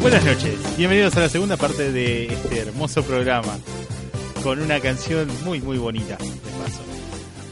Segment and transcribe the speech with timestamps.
[0.00, 3.58] Buenas noches, bienvenidos a la segunda parte de este hermoso programa
[4.42, 6.16] con una canción muy muy bonita.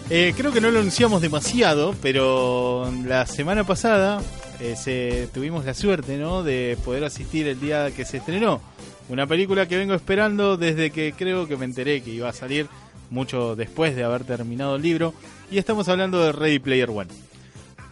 [0.08, 4.22] Eh, creo que no lo anunciamos demasiado, pero la semana pasada
[4.60, 6.42] eh, tuvimos la suerte ¿no?
[6.42, 8.62] de poder asistir el día que se estrenó.
[9.10, 12.66] Una película que vengo esperando desde que creo que me enteré que iba a salir
[13.10, 15.12] mucho después de haber terminado el libro.
[15.50, 17.27] Y estamos hablando de Ready Player One.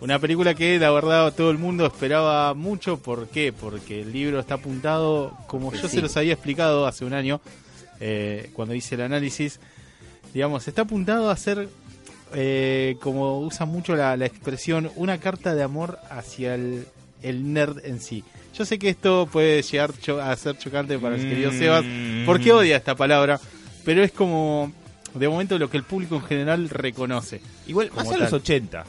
[0.00, 2.98] Una película que la verdad todo el mundo esperaba mucho.
[2.98, 3.52] ¿Por qué?
[3.52, 7.41] Porque el libro está apuntado, como yo se los había explicado hace un año,
[8.00, 9.58] eh, cuando hice el análisis,
[10.34, 11.69] digamos, está apuntado a ser,
[12.34, 16.86] eh, como usa mucho la, la expresión, una carta de amor hacia el,
[17.22, 18.22] el nerd en sí.
[18.55, 21.84] Yo sé que esto puede llegar cho- a ser chocante para el querido Sebas,
[22.27, 23.41] porque odia esta palabra,
[23.84, 24.72] pero es como,
[25.14, 27.41] de momento, lo que el público en general reconoce.
[27.67, 28.41] Igual, más a los tal.
[28.41, 28.84] 80.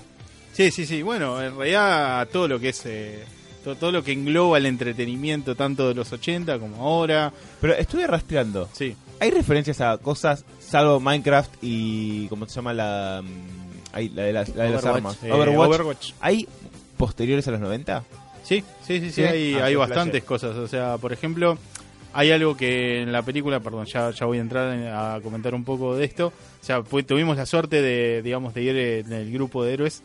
[0.58, 1.04] Sí, sí, sí.
[1.04, 3.24] Bueno, en realidad todo lo que es eh,
[3.64, 7.32] todo, todo lo que engloba el entretenimiento tanto de los 80 como ahora.
[7.62, 8.68] Pero estuve rastreando.
[8.74, 8.96] Sí.
[9.20, 12.28] Hay referencias a cosas, salvo Minecraft y.
[12.30, 13.22] ¿Cómo se llama la.
[13.24, 14.98] mm, ahí, la de las, la de las Overwatch.
[14.98, 15.18] armas?
[15.24, 15.70] Eh, Overwatch.
[15.70, 16.12] Overwatch.
[16.22, 16.48] ¿Hay
[16.98, 18.04] posteriores a los 90?
[18.44, 19.24] Sí, sí, sí, sí, Sí.
[19.24, 20.56] hay, Ah, hay bastantes cosas.
[20.56, 21.58] O sea, por ejemplo,
[22.14, 25.54] hay algo que en la película, perdón, ya, ya voy a entrar en- a comentar
[25.54, 26.28] un poco de esto.
[26.28, 30.02] O sea, pues, tuvimos la suerte de, digamos, de ir en el grupo de héroes,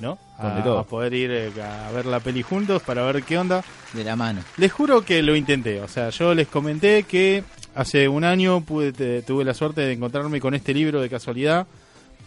[0.00, 0.18] ¿no?
[0.38, 3.62] A, poder ir eh, a ver la peli juntos para ver qué onda.
[3.92, 4.42] de la mano.
[4.56, 5.80] Les juro que lo intenté.
[5.80, 7.44] O sea, yo les comenté que
[7.74, 11.66] hace un año pude, te- tuve la suerte de encontrarme con este libro de casualidad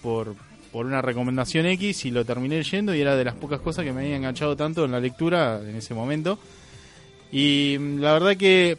[0.01, 0.35] por,
[0.71, 3.91] por una recomendación X y lo terminé leyendo y era de las pocas cosas que
[3.93, 6.37] me había enganchado tanto en la lectura en ese momento.
[7.31, 8.77] Y mm, la verdad que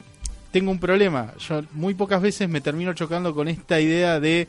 [0.52, 1.32] tengo un problema.
[1.48, 4.46] Yo muy pocas veces me termino chocando con esta idea de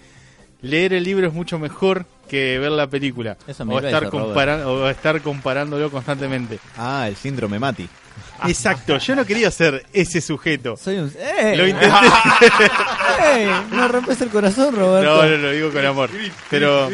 [0.61, 3.38] leer el libro es mucho mejor que ver la película.
[3.47, 4.27] Eso me O estar, decir, Robert.
[4.35, 6.59] compara- o estar comparándolo constantemente.
[6.77, 7.88] Ah, el síndrome Mati.
[8.47, 10.75] Exacto, yo no quería ser ese sujeto.
[10.77, 11.11] Soy un...
[11.19, 11.55] ¡Eh!
[11.55, 11.95] Lo intenté.
[13.35, 13.49] ¡Eh!
[13.71, 15.15] No rompes el corazón, Roberto.
[15.23, 16.09] No, no lo digo con amor.
[16.49, 16.89] Pero.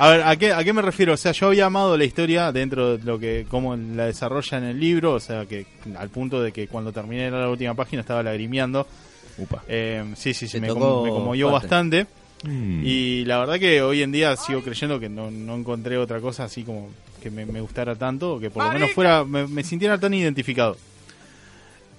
[0.00, 1.14] A ver, ¿a qué, ¿a qué me refiero?
[1.14, 4.64] O sea, yo había amado la historia dentro de lo que, cómo la desarrolla en
[4.64, 5.66] el libro, o sea, que
[5.98, 8.86] al punto de que cuando terminé la última página estaba lagrimeando.
[9.38, 9.62] Upa.
[9.66, 12.06] Eh, sí, sí, sí, me, tocó com- me conmovió bastante.
[12.44, 12.82] Mm.
[12.84, 16.44] Y la verdad que hoy en día sigo creyendo que no, no encontré otra cosa
[16.44, 16.90] así como
[17.22, 20.14] que me, me gustara tanto, o que por lo menos fuera me, me sintiera tan
[20.14, 20.76] identificado.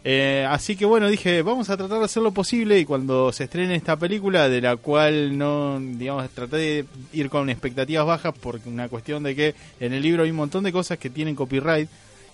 [0.03, 3.43] Eh, así que bueno, dije, vamos a tratar de hacer lo posible y cuando se
[3.43, 8.61] estrene esta película, de la cual no, digamos, traté de ir con expectativas bajas por
[8.65, 11.89] una cuestión de que en el libro hay un montón de cosas que tienen copyright,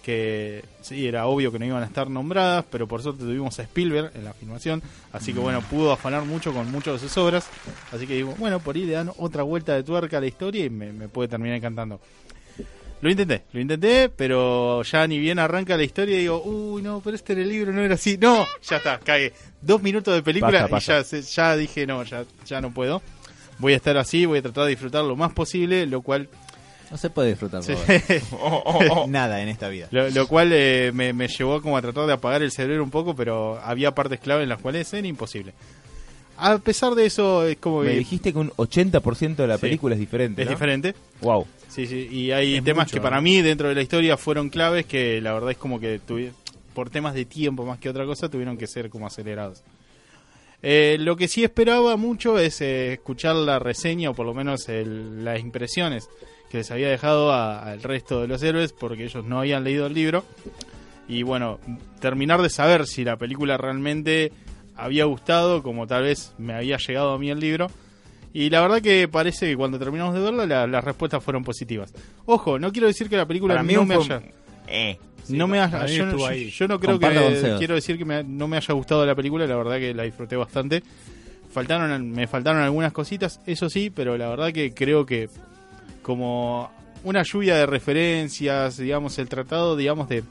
[0.06, 3.64] que sí, era obvio que no iban a estar nombradas, pero por suerte tuvimos a
[3.64, 7.48] Spielberg en la filmación, así que bueno, pudo afanar mucho con muchas de sus obras,
[7.92, 10.64] así que digo, bueno, por ahí le dan otra vuelta de tuerca a la historia
[10.64, 12.00] y me, me puede terminar encantando.
[13.02, 17.02] Lo intenté, lo intenté, pero ya ni bien arranca la historia y digo, uy, no,
[17.04, 18.18] pero este en el libro no era así.
[18.18, 19.34] No, ya está, cagué.
[19.62, 21.18] Dos minutos de película Pasa, pasa.
[21.18, 23.02] y ya, ya dije, no, ya, ya no puedo.
[23.58, 26.30] Voy a estar así, voy a tratar de disfrutar lo más posible, lo cual,
[26.91, 29.06] No se puede disfrutar, sí, Roberto.
[29.07, 29.88] Nada en esta vida.
[29.91, 32.91] lo, lo cual eh, me, me llevó como a tratar de apagar el cerebro un
[32.91, 35.53] poco, pero había partes clave en las cuales era imposible.
[36.38, 39.62] A pesar de eso, es como Me que dijiste que un 80% de la Sí.
[39.62, 40.41] película es diferente.
[40.41, 40.51] es ¿no?
[40.53, 40.94] diferente.
[41.22, 41.47] Wow.
[41.69, 44.50] Sí, sí, y hay Es temas mucho, que para mí dentro de la historia fueron
[44.50, 46.31] claves que la verdad es como que tuvi-
[46.73, 49.63] por temas de tiempo más que otra cosa tuvieron que ser como acelerados.
[50.61, 54.67] Eh, lo que sí esperaba mucho es eh, escuchar la reseña o por lo menos
[54.70, 56.08] el- las impresiones
[56.50, 59.94] que les había dejado al resto de los héroes porque ellos no habían leído el
[59.94, 60.24] libro
[61.08, 61.59] y bueno,
[62.00, 64.32] terminar de saber si la película realmente
[64.76, 67.68] había gustado como tal vez me había llegado a mí el libro
[68.34, 71.94] y la verdad que parece que cuando terminamos de verla la- las respuestas fueron positivas.
[72.26, 74.22] Ojo, no quiero decir que la película Para mí no me haya...
[74.68, 74.98] Eh.
[75.30, 78.48] no me haya- yo, yo- yo no creo Comparto que quiero decir que me- no
[78.48, 80.84] me haya gustado la película, la verdad que la disfruté bastante.
[81.52, 85.30] Faltaron me faltaron algunas cositas, eso sí, pero la verdad que creo que
[86.05, 86.69] como
[87.03, 90.23] una lluvia de referencias, digamos, el tratado, digamos de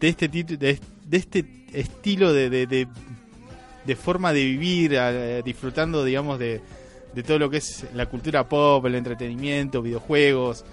[0.00, 1.44] de este de, de este
[1.74, 2.88] estilo de, de, de-
[3.96, 4.98] forma de vivir,
[5.44, 6.62] disfrutando, digamos, de,
[7.14, 10.64] de todo lo que es la cultura pop, el entretenimiento, videojuegos,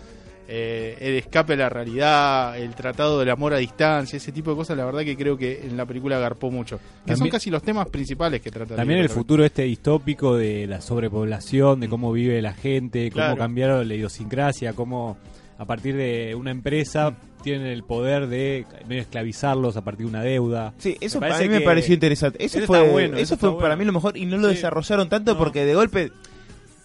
[0.47, 4.57] eh, el escape a la realidad, el tratado del amor a distancia, ese tipo de
[4.57, 6.79] cosas, la verdad que creo que en la película agarpó mucho.
[7.05, 8.75] Que son casi los temas principales que trata.
[8.75, 13.37] También el futuro este distópico de la sobrepoblación, de cómo vive la gente, cómo Claro.
[13.37, 15.17] cambiaron la idiosincrasia, cómo
[15.57, 20.21] a partir de una empresa tienen el poder de medio esclavizarlos a partir de una
[20.23, 20.73] deuda.
[20.77, 22.43] Sí, eso Me a parece mí me pareció interesante.
[22.43, 23.77] Eso, eso fue, bueno, eso eso fue para bueno.
[23.77, 24.55] mí lo mejor y no lo Sí.
[24.55, 25.37] desarrollaron tanto No.
[25.37, 26.11] porque de golpe.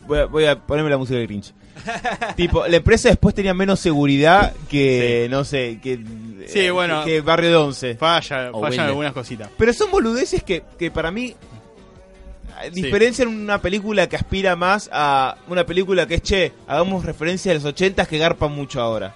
[0.08, 1.52] Voy a, voy a ponerme la música de Grinch.
[2.34, 6.00] tipo, la empresa después tenía menos seguridad que, no sé, que.
[6.49, 7.05] Sí, eh, bueno.
[7.05, 7.94] Que Barrio de Once.
[7.94, 9.49] Falla, O fallan algunas cositas.
[9.56, 11.37] Pero son boludeces que, que para mí
[12.62, 12.82] eh, Sí.
[12.82, 17.55] diferencian una película que aspira más a una película que es, che, hagamos referencia a
[17.55, 19.14] los ochentas que garpan mucho ahora.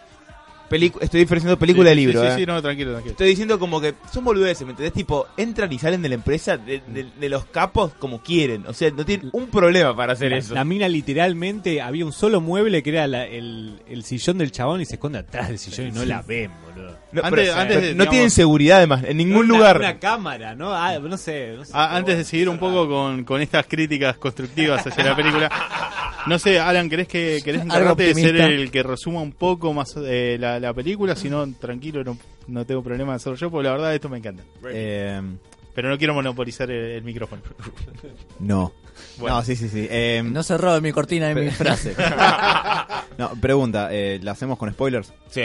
[0.73, 2.35] Estoy diferenciando película Sí, de libro, Sí, eh.
[2.39, 3.13] sí, no, tranquilo, tranquilo.
[3.13, 4.93] Estoy diciendo como que son boludeces, ¿me entendés?
[4.93, 8.67] Tipo, entran y salen de la empresa, de, de- de los capos como quieren.
[8.67, 10.55] O sea, no tienen un problema para hacer La, eso.
[10.55, 14.81] la mina literalmente había un solo mueble que era la- el, el sillón del chabón
[14.81, 16.97] y se esconde atrás del sillón y no la ven, boludo.
[17.13, 19.77] No, Antes- pero- antes de, no tienen seguridad además, en ningún Una- lugar.
[19.79, 20.73] Una cámara, ¿no?
[20.75, 21.55] Ah, no sé.
[21.57, 21.73] no sé.
[21.75, 25.51] Ah, antes de seguir un poco con, con estas críticas constructivas hacia la película,
[26.27, 29.95] no sé, Alan, ¿querés que querés encargarte de ser el que resuma un poco más
[29.97, 31.15] eh, la, la película?
[31.17, 32.17] Si no, tranquilo, no,
[32.49, 34.43] no tengo problema de hacerlo yo, porque la verdad esto me encanta.
[34.71, 35.21] Eh,
[35.75, 37.43] Pero no quiero monopolizar el, el micrófono.
[38.41, 38.73] no.
[39.19, 39.37] Bueno.
[39.37, 39.87] No, sí, sí, sí.
[39.91, 41.95] Eh, No se robe mi cortina y mi frase.
[43.19, 45.09] no, pregunta, eh, ¿la hacemos con spoilers?
[45.31, 45.41] Sí,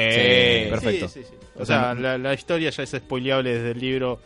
[0.70, 1.08] perfecto.
[1.08, 1.36] Sí, sí, sí.
[1.58, 4.20] O O sea, sea, la, la historia ya es spoileable desde el libro.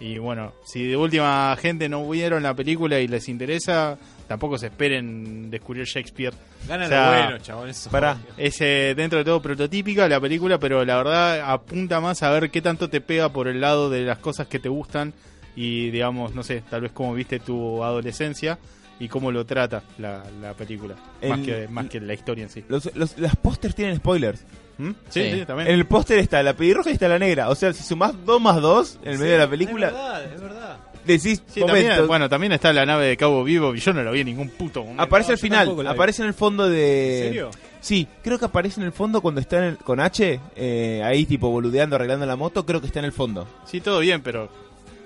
[0.00, 4.66] Y bueno, si de última gente no vieron la película y les interesa, tampoco se
[4.66, 6.34] esperen descubrir Shakespeare.
[6.68, 7.68] Gana o sea, lo bueno, chabón.
[7.68, 7.90] Eso.
[8.36, 12.50] Es eh, dentro de todo prototípica la película, pero la verdad apunta más a ver
[12.50, 15.12] qué tanto te pega por el lado de las cosas que te gustan
[15.56, 18.58] y digamos, no sé, tal vez cómo viste tu adolescencia
[18.98, 20.94] y cómo lo trata la, la película,
[21.28, 22.64] más, que, más que la historia en sí.
[22.68, 24.44] Los, los, las pósters tienen spoilers.
[24.78, 24.90] ¿Mm?
[25.08, 25.30] Sí, Sí.
[25.40, 25.68] sí, también.
[25.68, 27.48] En el póster está la pelirroja y está la negra.
[27.50, 30.24] O sea, si sumás 2 más 2 en el medio de la Es película, verdad,
[30.34, 30.78] es verdad.
[31.04, 34.02] Decís, Sí, momento, también, bueno, también está la nave de Cabo Vivo y yo no
[34.02, 35.02] lo vi en ningún puto momento.
[35.02, 37.18] aparece No, al final, la aparece en el fondo de...
[37.18, 37.50] ¿En serio?
[37.80, 41.26] Sí, creo que aparece en el fondo cuando está en el- con H, eh, ahí
[41.26, 43.46] tipo boludeando, arreglando la moto, creo que está en el fondo.
[43.66, 44.48] Sí, todo bien, pero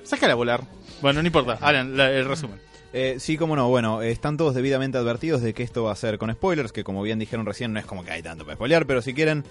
[0.05, 0.63] sácala a volar.
[1.03, 1.59] Bueno, no importa.
[1.61, 2.61] Alan, la- el resumen.
[2.93, 3.69] Eh, sí, cómo no.
[3.69, 7.03] Bueno, están todos debidamente advertidos de que esto va a ser con spoilers, que como
[7.03, 9.45] bien dijeron recién, no es como que hay tanto para spoilear, pero si quieren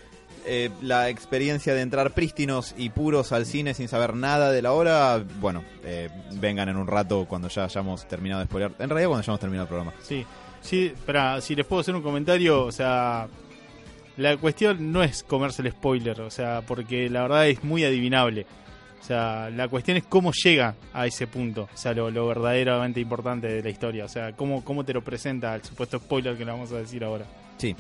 [0.46, 4.72] eh, la experiencia de entrar prístinos y puros al cine sin saber nada de la
[4.72, 8.72] hora, bueno, eh, vengan en un rato cuando ya hayamos terminado de spoilear.
[8.80, 9.94] En realidad, cuando hayamos terminado el programa.
[10.02, 10.26] Sí,
[10.62, 13.28] sí, espera, si les puedo hacer un comentario, o sea,
[14.18, 18.48] la cuestión no es comerse el spoiler, o sea, porque la verdad es muy adivinable.
[19.00, 23.48] O sea, la cuestión es cómo llega a ese punto, o sea, lo, verdaderamente importante
[23.48, 26.52] de la historia, o sea, cómo, cómo te lo presenta el supuesto spoiler que le
[26.52, 27.26] vamos a decir ahora.
[27.58, 27.76] Sí.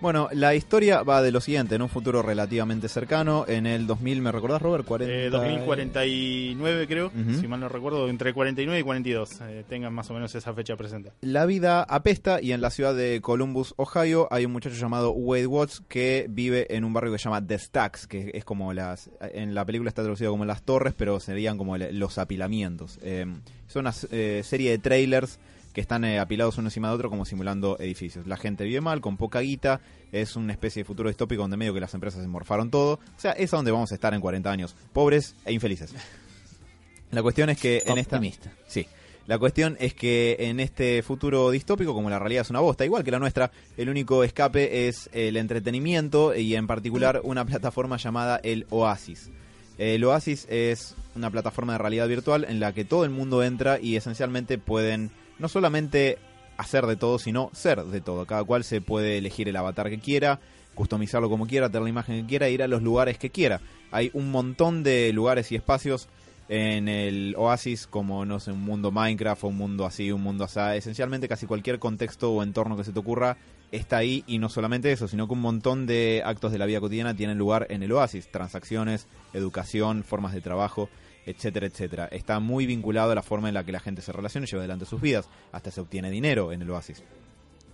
[0.00, 4.22] Bueno, la historia va de lo siguiente, en un futuro relativamente cercano, en el 2000,
[4.22, 4.86] ¿me recordás, Robert?
[4.86, 5.14] 40...
[5.14, 10.14] Eh, 2049 creo, si mal no recuerdo, entre 49 y 42, eh, tengan más o
[10.14, 11.12] menos esa fecha presente.
[11.20, 15.46] La vida apesta y en la ciudad de Columbus, Ohio, hay un muchacho llamado Wade
[15.46, 19.10] Watts que vive en un barrio que se llama The Stacks, que es como las...
[19.20, 22.98] En la película está traducido como las torres, pero serían como los apilamientos.
[23.02, 23.26] Eh,
[23.66, 25.38] son una eh, serie de trailers
[25.72, 28.26] que están eh, apilados uno encima de otro como simulando edificios.
[28.26, 29.80] La gente vive mal, con poca guita,
[30.12, 32.94] es una especie de futuro distópico donde medio que las empresas se morfaron todo.
[32.94, 35.94] O sea, es a donde vamos a estar en 40 años, pobres e infelices.
[37.10, 38.16] La cuestión es que en esta...
[38.16, 38.52] Optimista.
[38.68, 38.86] Sí.
[39.26, 43.04] La cuestión es que en este futuro distópico, como la realidad es una bosta, igual
[43.04, 48.40] que la nuestra, el único escape es el entretenimiento y en particular una plataforma llamada
[48.42, 49.30] el Oasis.
[49.78, 53.78] El Oasis es una plataforma de realidad virtual en la que todo el mundo entra
[53.80, 55.10] y esencialmente pueden
[55.40, 56.18] no solamente
[56.56, 58.26] hacer de todo, sino ser de todo.
[58.26, 60.40] Cada cual se puede elegir el avatar que quiera,
[60.74, 63.60] customizarlo como quiera, tener la imagen que quiera, ir a los lugares que quiera.
[63.90, 66.08] Hay un montón de lugares y espacios
[66.48, 70.44] en el Oasis, como no sé, un mundo Minecraft o un mundo así, un mundo
[70.44, 70.58] así.
[70.76, 73.36] Esencialmente casi cualquier contexto o entorno que se te ocurra
[73.70, 76.80] está ahí y no solamente eso, sino que un montón de actos de la vida
[76.80, 78.30] cotidiana tienen lugar en el Oasis.
[78.30, 80.88] Transacciones, educación, formas de trabajo,
[81.30, 82.06] etcétera, etcétera.
[82.06, 84.62] Está muy vinculado a la forma en la que la gente se relaciona y lleva
[84.62, 85.28] adelante sus vidas.
[85.52, 87.02] Hasta se obtiene dinero en el Oasis.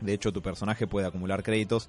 [0.01, 1.89] De hecho, tu personaje puede acumular créditos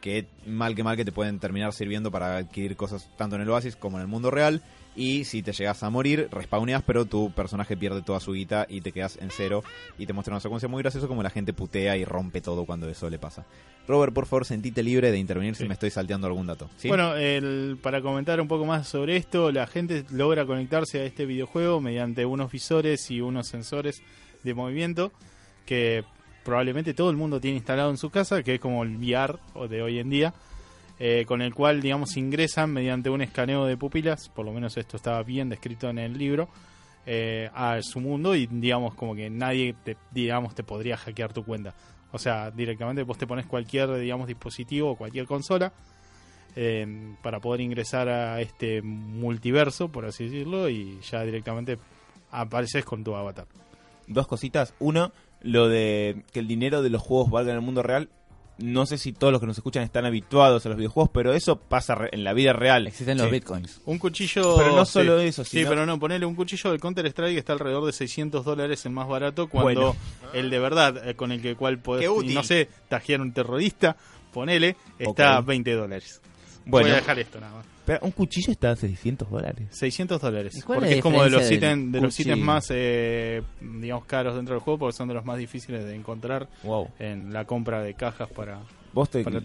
[0.00, 3.50] que mal que mal que te pueden terminar sirviendo para adquirir cosas tanto en el
[3.50, 4.62] Oasis como en el mundo real.
[4.96, 8.80] Y si te llegas a morir, respawneas, pero tu personaje pierde toda su guita y
[8.80, 9.62] te quedas en cero.
[9.96, 12.88] Y te muestra una secuencia muy graciosa como la gente putea y rompe todo cuando
[12.88, 13.46] eso le pasa.
[13.86, 16.68] Robert, por favor, sentite libre de intervenir si me estoy salteando algún dato.
[16.76, 16.88] ¿sí?
[16.88, 21.26] Bueno, el- para comentar un poco más sobre esto, la gente logra conectarse a este
[21.26, 24.02] videojuego mediante unos visores y unos sensores
[24.42, 25.12] de movimiento
[25.64, 26.04] que
[26.44, 29.68] probablemente todo el mundo tiene instalado en su casa, que es como el VR o
[29.68, 30.34] de hoy en día,
[30.98, 34.96] eh, con el cual, digamos, ingresan mediante un escaneo de pupilas, por lo menos esto
[34.96, 36.48] estaba bien descrito en el libro,
[37.06, 41.44] eh, a su mundo y, digamos, como que nadie, te, digamos, te podría hackear tu
[41.44, 41.74] cuenta.
[42.12, 45.72] O sea, directamente vos te pones cualquier, digamos, dispositivo o cualquier consola
[46.56, 51.78] eh, para poder ingresar a este multiverso, por así decirlo, y ya directamente
[52.30, 53.46] apareces con tu avatar.
[54.06, 54.74] Dos cositas.
[54.78, 55.12] Uno,
[55.42, 58.08] lo de que el dinero de los juegos valga en el mundo real.
[58.58, 61.56] No sé si todos los que nos escuchan están habituados a los videojuegos, pero eso
[61.56, 62.88] pasa re- en la vida real.
[62.88, 63.32] Existen los Sí.
[63.32, 63.80] bitcoins.
[63.86, 64.56] Un cuchillo.
[64.56, 64.92] Pero no sí.
[64.94, 67.92] solo eso, Sí, sino- pero no, ponele un cuchillo de Counter Strike está alrededor de
[67.92, 69.96] 600 dólares el más barato, cuando Bueno.
[70.32, 73.96] el de verdad, eh, con el que cual podés, no sé, tajear un terrorista,
[74.32, 75.46] ponele, está a Ok.
[75.46, 76.20] 20 dólares.
[76.66, 77.64] Bueno, Voy a dejar esto nada más.
[77.88, 79.66] Pero un cuchillo está a 600 dólares.
[79.70, 80.54] 600 dólares.
[80.56, 84.04] ¿Y cuál es Porque es como de los, ítems, de los ítems más, eh, digamos,
[84.04, 86.88] caros dentro del juego, porque son de los más difíciles de encontrar Wow.
[86.98, 88.60] en la compra de cajas para...
[88.92, 89.38] ¿Vos te Para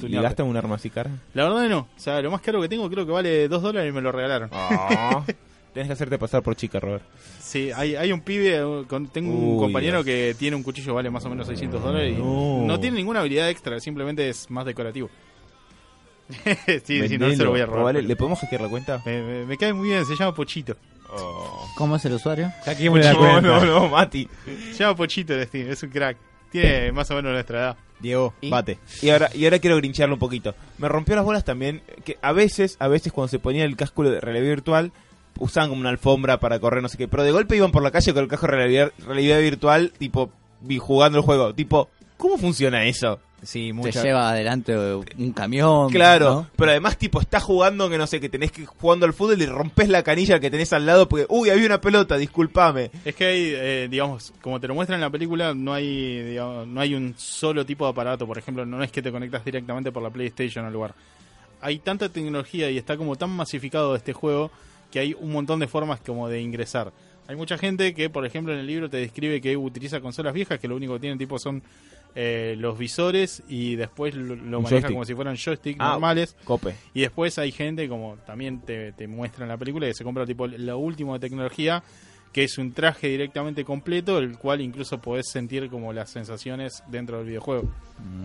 [0.44, 1.10] un arma así cara?
[1.34, 1.80] La verdad no.
[1.80, 4.12] O sea, lo más caro que tengo creo que vale 2 dólares y me lo
[4.12, 4.50] regalaron.
[4.52, 5.24] Ah.
[5.74, 7.04] Tienes que hacerte pasar por chica, Robert.
[7.40, 10.06] Sí, hay, hay un pibe, con- tengo un compañero Dios.
[10.06, 12.64] que tiene un cuchillo que vale más o menos 600 dólares y No.
[12.66, 15.10] no tiene ninguna habilidad extra, simplemente es más decorativo.
[16.86, 17.96] sí, sí, no se lo voy a robar.
[17.96, 19.02] ¿Le podemos hackear la cuenta?
[19.06, 20.76] Me, me- me cae muy bien, se llama Pochito.
[21.76, 22.52] ¿Cómo es el usuario?
[22.66, 23.14] La No, cuenta.
[23.42, 24.28] no, no, Mati.
[24.72, 26.18] Se llama Pochito el Steam, es un crack.
[26.52, 27.78] Tiene más o menos nuestra edad.
[28.00, 28.50] Diego, ¿Y?
[28.50, 28.80] bate.
[29.02, 30.54] Y ahora, y ahora quiero grincharlo un poquito.
[30.78, 34.04] Me rompió las bolas también que a veces, a veces cuando se ponía el casco
[34.04, 34.92] de realidad virtual,
[35.40, 37.08] usaban como una alfombra para correr, no sé qué.
[37.08, 40.32] Pero de golpe iban por la calle con el casco de realidad, realidad virtual, tipo,
[40.62, 41.54] vi- jugando el juego.
[41.56, 43.20] Tipo, ¿cómo funciona eso?
[43.44, 45.90] Sí, Te lleva adelante un camión.
[45.90, 46.48] Claro, ¿no?
[46.56, 49.46] pero además, tipo, estás jugando que no sé, que tenés que jugando al fútbol y
[49.46, 52.92] rompes la canilla que tenés al lado porque, uy, había una pelota, discúlpame.
[53.04, 56.68] Es que hay, eh, digamos, como te lo muestran en la película, no hay, digamos,
[56.68, 58.26] no hay un solo tipo de aparato.
[58.26, 60.96] Por ejemplo, no es que te conectas directamente por la PlayStation al lugar.
[61.62, 64.52] Hay tanta tecnología y está como tan masificado este juego
[64.92, 66.92] que hay un montón de formas como de ingresar.
[67.28, 70.60] Hay mucha gente que, por ejemplo, en el libro te describe que utiliza consolas viejas
[70.60, 71.64] que lo único que tienen tipo son
[72.16, 74.92] eh, los visores y después lo, lo maneja joystick.
[74.92, 76.36] como si fueran joysticks Ah, normales.
[76.44, 76.76] Cope.
[76.94, 80.26] Y después hay gente, como también te, te muestra en la película, que se compra
[80.26, 81.84] tipo lo último de tecnología,
[82.32, 87.18] que es un traje directamente completo, el cual incluso podés sentir como las sensaciones dentro
[87.18, 87.64] del videojuego.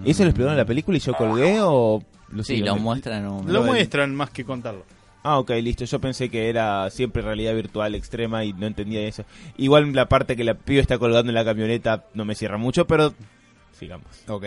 [0.04, 3.24] ¿Y eso lo explicaron en la película y yo colgué o lo Sí, lo muestran.
[3.46, 4.84] Lo muestran más que contarlo.
[5.22, 5.84] Ah, ok, listo.
[5.84, 9.24] Yo pensé que era siempre realidad virtual extrema y no entendía eso.
[9.58, 12.86] Igual la parte que la piba está colgando en la camioneta no me cierra mucho,
[12.86, 13.12] pero
[13.78, 14.06] sigamos.
[14.28, 14.44] Ok.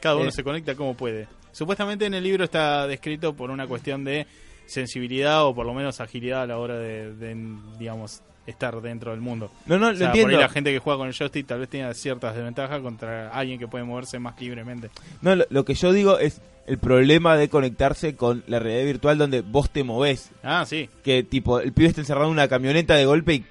[0.00, 0.32] Cada uno Eh.
[0.32, 1.28] se conecta como puede.
[1.52, 4.26] Supuestamente en el libro está descrito por una cuestión de
[4.66, 7.36] sensibilidad o por lo menos agilidad a la hora de, de,
[7.78, 9.50] digamos, estar dentro del mundo.
[9.66, 10.36] No, no, O lo por entiendo.
[10.36, 13.58] ahí la gente que juega con el joystick tal vez tenga ciertas desventajas contra alguien
[13.58, 14.90] que puede moverse más libremente.
[15.20, 19.18] No, lo, lo que yo digo es el problema de conectarse con la realidad virtual
[19.18, 20.30] donde vos te movés.
[20.42, 20.88] Ah, sí.
[21.04, 23.44] Que tipo, el pibe está encerrado en una camioneta de golpe y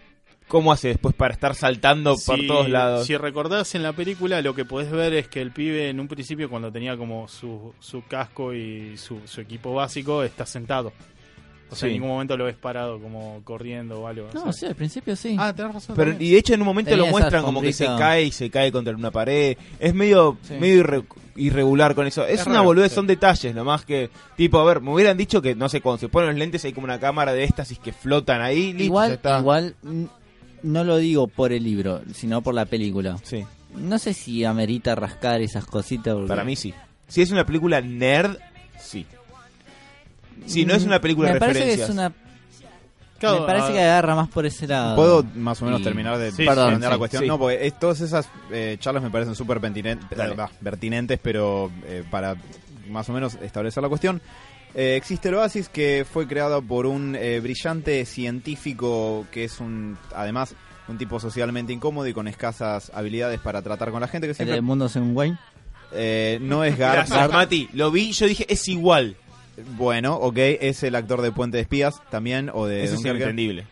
[0.51, 3.07] ¿cómo hace después para estar saltando por todos lados?
[3.07, 6.09] Si recordás en la película, lo que podés ver es que el pibe en un
[6.09, 10.91] principio, cuando tenía como su, su casco y su, su equipo básico, está sentado.
[11.69, 11.95] O sea, Sí.
[11.95, 14.27] en ningún momento lo ves parado, como corriendo o algo.
[14.29, 14.51] o No, sea.
[14.51, 15.37] sí, al principio sí.
[15.39, 15.95] Ah, tenés razón.
[15.95, 16.29] Pero, también.
[16.29, 18.49] y de hecho en un momento Tenía lo muestran como que se cae y se
[18.49, 19.55] cae contra una pared.
[19.79, 20.55] Es medio, Sí.
[20.59, 21.05] medio irre-
[21.37, 22.25] irregular con eso.
[22.27, 22.95] Es, Es una raro, boludez, sí.
[22.95, 26.09] son detalles nomás que, tipo, a ver, me hubieran dicho que, no sé, cuando se
[26.09, 28.73] ponen los lentes hay como una cámara de éxtasis que flotan ahí.
[28.73, 29.39] listo, igual, está.
[29.39, 29.75] igual,
[30.63, 33.17] no lo digo por el libro, sino por la película.
[33.23, 36.13] Sí, No sé si amerita rascar esas cositas.
[36.13, 36.73] porque- para mí sí.
[37.07, 38.37] Si es una película nerd,
[38.79, 39.05] sí.
[40.45, 42.11] Si no es una película de Me parece que es una.
[43.19, 44.95] Claro, me parece que agarra más por ese lado.
[44.95, 47.21] ¿Puedo más o menos Y- terminar de Sí, la cuestión?
[47.23, 47.27] sí.
[47.27, 52.35] No, porque es- todas esas eh, charlas me parecen súper pertinentes, pero eh, para
[52.89, 54.21] más o menos establecer la cuestión.
[54.75, 59.97] Eh, existe el Oasis que fue creado por un eh, brillante científico que es un,
[60.15, 60.55] además,
[60.87, 64.35] un tipo socialmente incómodo y con escasas habilidades para tratar con la gente que El
[64.35, 65.37] siempre del mundo según Wayne.
[65.93, 67.69] eh, no es Gar, Gracias, Mati.
[67.73, 69.15] Lo vi, yo dije, es igual.
[69.77, 73.65] Bueno, ok, es el actor de Puente de Espías también o de Eso es inentendible.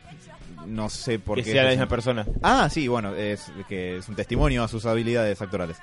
[0.67, 1.51] No sé por Que qué.
[1.53, 2.25] sea la misma persona.
[2.43, 5.77] Ah, sí, bueno, es que es un testimonio a sus habilidades actorales.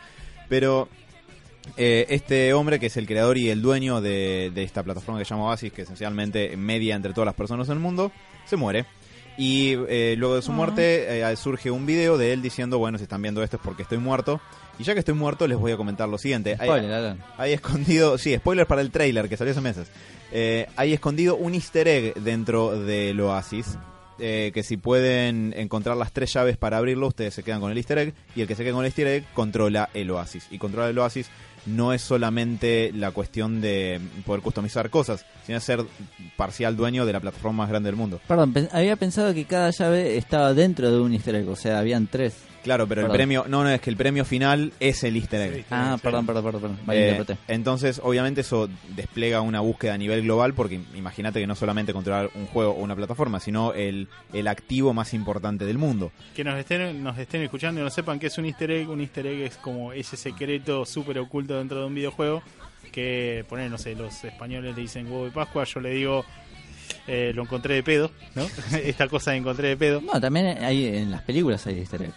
[0.48, 0.88] Pero
[1.76, 5.24] Eh, este hombre, que es el creador y el dueño de, de esta plataforma que
[5.24, 8.12] se llama Oasis, que esencialmente media entre todas las personas del mundo,
[8.46, 8.86] se muere.
[9.38, 13.02] Y eh, luego de su muerte eh, surge un video de él diciendo, bueno, si
[13.04, 14.40] están viendo esto es porque estoy muerto.
[14.78, 16.52] Y ya que estoy muerto, les voy a comentar lo siguiente.
[16.58, 17.18] Hay- Spoiler, Alan.
[17.36, 19.88] hay escondido, sí, spoiler para el trailer que salió hace meses.
[20.32, 23.76] Eh, hay escondido un easter egg dentro del Oasis.
[24.18, 27.98] que si pueden encontrar las tres llaves para abrirlo, ustedes se quedan con el easter
[27.98, 28.14] egg.
[28.34, 30.46] Y el que se quede con el easter egg controla el Oasis.
[30.50, 31.28] Y controlar el Oasis
[31.66, 35.84] no es solamente la cuestión de poder customizar cosas, sino ser
[36.36, 38.20] parcial dueño de la plataforma más grande del mundo.
[38.26, 42.06] Perdón, había pensado que cada llave estaba dentro de un easter egg, o sea, habían
[42.06, 42.34] tres.
[42.66, 43.16] Claro, pero el Perdón.
[43.16, 45.64] premio, no, no, es que el premio final es el easter egg.
[45.70, 46.78] Ah, perdón, perdón, perdón, perdón.
[46.84, 47.40] Mal Eh, interpreté.
[47.46, 52.28] entonces, obviamente, eso despliega una búsqueda a nivel global, porque imagínate que no solamente controlar
[52.34, 56.10] un juego o una plataforma, sino el, el activo más importante del mundo.
[56.34, 58.90] Que nos estén, nos estén escuchando y no sepan que es un easter egg.
[58.90, 62.42] Un easter egg es como ese secreto súper oculto dentro de un videojuego.
[62.90, 65.62] Que, poner, no sé, los españoles le dicen huevo de Pascua.
[65.64, 66.24] Yo le digo,
[67.06, 68.44] eh, lo encontré de pedo, ¿no?
[68.82, 70.00] Esta cosa encontré de pedo.
[70.00, 72.12] No, también hay en las películas hay easter egg.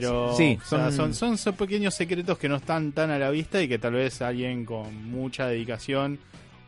[0.00, 3.28] Pero Sí, o sea, son- son, son, pequeños secretos que no están tan a la
[3.30, 6.18] vista y que tal vez alguien con mucha dedicación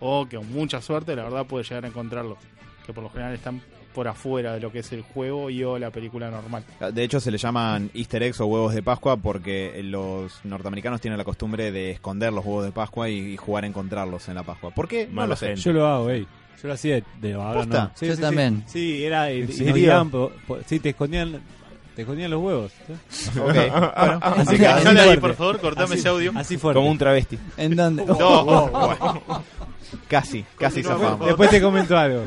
[0.00, 2.36] o que con mucha suerte, la verdad, puede llegar a encontrarlo.
[2.84, 3.62] Que por lo general están
[3.94, 6.64] por afuera de lo que es el juego y o la película normal.
[6.92, 11.16] De hecho, se le llaman easter eggs o huevos de Pascua porque los norteamericanos tienen
[11.16, 14.42] la costumbre de esconder los huevos de Pascua y, y jugar a encontrarlos en la
[14.42, 14.70] Pascua.
[14.72, 15.08] ¿Por qué?
[15.10, 15.54] No lo sé.
[15.56, 16.26] Yo lo hago, ey.
[16.60, 17.84] Yo lo hacía de, de ahora ¿Posta?
[17.84, 17.90] no.
[17.94, 18.64] Sí, Yo sí, también.
[18.66, 19.32] Sí, Sí, era.
[19.32, 19.74] y- ¿En y nos serio?
[19.74, 21.40] guiaban po- po- sí, te escondían,
[21.94, 22.72] te escondían los huevos.
[22.86, 22.92] ¿sí?
[23.40, 25.20] Ok, bueno, Así, Dale así ahí, fuerte.
[25.20, 26.32] por favor, cortame Así- ese audio.
[26.34, 26.78] Así fuerte.
[26.78, 27.38] Como un travesti.
[27.56, 28.04] ¿En dónde?
[28.18, 28.92] No,
[30.08, 31.18] casi, casi Continúa, zafamos.
[31.18, 32.24] por Después te comento algo.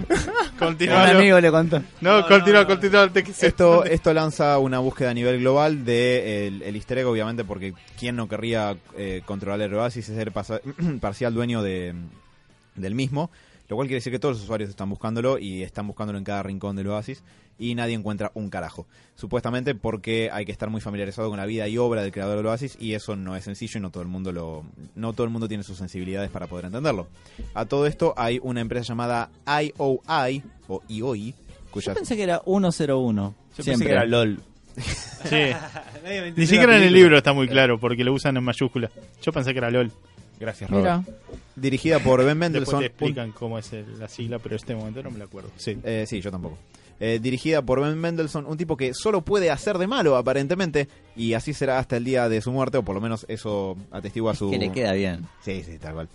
[0.57, 1.03] continúa.
[1.03, 1.81] Un amigo le contó.
[2.01, 3.03] No, continúa, continúa.
[3.03, 6.99] antes que se- Esto, esto lanza una búsqueda a nivel global de el, el easter
[6.99, 10.61] egg, obviamente, porque quién no querría eh, controlar el Oasis y ser pasa-
[11.01, 11.93] parcial dueño de,
[12.75, 13.29] del mismo.
[13.69, 16.41] Lo cual quiere decir que todos los usuarios están buscándolo y están buscándolo en cada
[16.41, 17.23] rincón del Oasis
[17.59, 18.85] y nadie encuentra un carajo.
[19.15, 22.45] Supuestamente porque hay que estar muy familiarizado con la vida y obra del creador del
[22.45, 24.63] Oasis y eso no es sencillo y no todo el mundo lo
[24.95, 27.07] no todo el mundo tiene sus sensibilidades para poder entenderlo.
[27.53, 32.41] A todo esto hay una empresa llamada IOI o IOI Yo cuya pensé que era
[32.45, 33.13] 101.
[33.21, 33.87] Yo pensé siempre.
[33.87, 34.39] que era LOL.
[34.77, 35.35] Sí.
[36.35, 38.89] Ni siquiera en el libro está muy claro porque lo usan en mayúscula.
[39.21, 39.91] Yo pensé que era LOL.
[40.39, 41.03] Gracias, Robert.
[41.07, 41.17] Mira,
[41.55, 42.79] dirigida por Ben Después Mendelsohn.
[42.79, 45.49] te explican cómo es el- la sigla, pero este momento no me la acuerdo.
[45.57, 45.77] Sí.
[45.83, 46.57] eh, sí, yo tampoco.
[46.99, 51.33] Eh, dirigida por Ben Mendelsohn, un tipo que solo puede hacer de malo, aparentemente, y
[51.33, 54.49] así será hasta el día de su muerte, o por lo menos eso atestigua su.
[54.49, 55.25] que le queda bien.
[55.43, 56.09] Sí, sí, tal cual.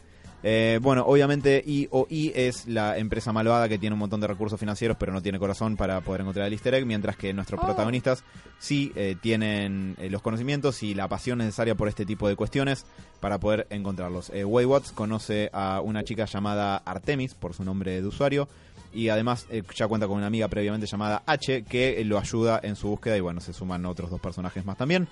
[0.45, 4.97] Eh, bueno, obviamente IOI es la empresa malvada que tiene un montón de recursos financieros,
[4.99, 8.25] pero no tiene corazón para poder encontrar el easter egg, mientras que nuestros protagonistas
[8.59, 12.85] sí eh, tienen eh, los conocimientos y la pasión necesaria por este tipo de cuestiones
[13.21, 14.31] para poder encontrarlos.
[14.31, 18.49] Eh, Way Watts conoce a una chica llamada Artemis, por su nombre de usuario,
[18.93, 22.59] y además eh, ya cuenta con una amiga previamente llamada H, que eh, lo ayuda
[22.65, 25.07] en su búsqueda, y bueno, se suman otros dos personajes más también.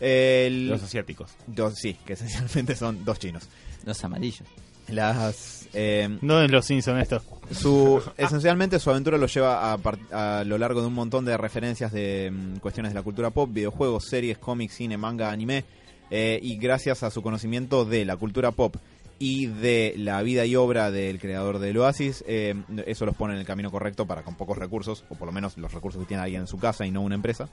[0.00, 1.30] El- Los asiáticos.
[1.46, 3.46] dos, sí, que esencialmente son dos chinos.
[3.84, 4.46] Los amarillos.
[4.88, 7.22] Las eh, No es los Simpsons esto.
[7.50, 11.36] su esencialmente su aventura lo lleva a, par- a lo largo de un montón de
[11.36, 15.64] referencias de mm, cuestiones de la cultura pop, videojuegos, series, cómics, cine, manga, anime
[16.10, 18.76] eh, y gracias a su conocimiento de la cultura pop
[19.18, 23.40] y de la vida y obra del creador del Oasis, eh, eso los pone en
[23.40, 26.22] el camino correcto para con pocos recursos, o por lo menos los recursos que tiene
[26.24, 27.48] alguien en su casa y no una empresa,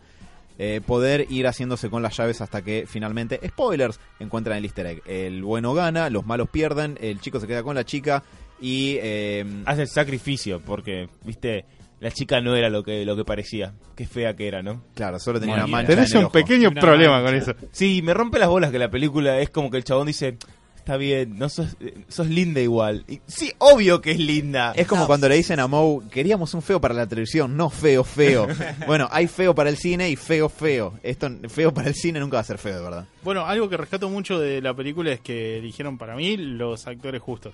[0.63, 5.01] eh, poder ir haciéndose con las llaves hasta que finalmente, spoilers, encuentran el easter egg.
[5.07, 8.21] El bueno gana, los malos pierden, el chico se queda con la chica
[8.61, 8.97] y...
[9.01, 11.65] eh, Hace el sacrificio porque, viste,
[11.99, 13.73] la chica no era lo que lo que parecía.
[13.95, 14.83] Qué fea que era, ¿no?
[14.93, 15.87] claro, solo tenía una mancha.
[15.95, 16.33] Tenés en el un ojo.
[16.33, 17.25] pequeño Una problema mancha.
[17.53, 17.67] con eso.
[17.71, 20.37] Sí, me rompe las bolas que la película es como que el chabón dice,
[20.81, 23.05] está bien, no sos, sos linda igual.
[23.07, 24.73] Y, sí, obvio que es linda.
[24.75, 28.03] Es como cuando le dicen a Moe, queríamos un feo para la televisión, no feo,
[28.03, 28.47] feo.
[28.87, 30.93] bueno, hay feo para el cine y feo, feo.
[31.03, 33.05] Esto, feo para el cine nunca va a ser feo, de verdad.
[33.23, 37.21] Bueno, algo que rescato mucho de la película es que eligieron para mí los actores
[37.21, 37.53] justos.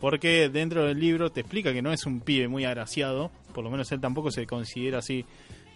[0.00, 3.70] Porque dentro del libro te explica que no es un pibe muy agraciado, por lo
[3.70, 5.24] menos él tampoco se considera así.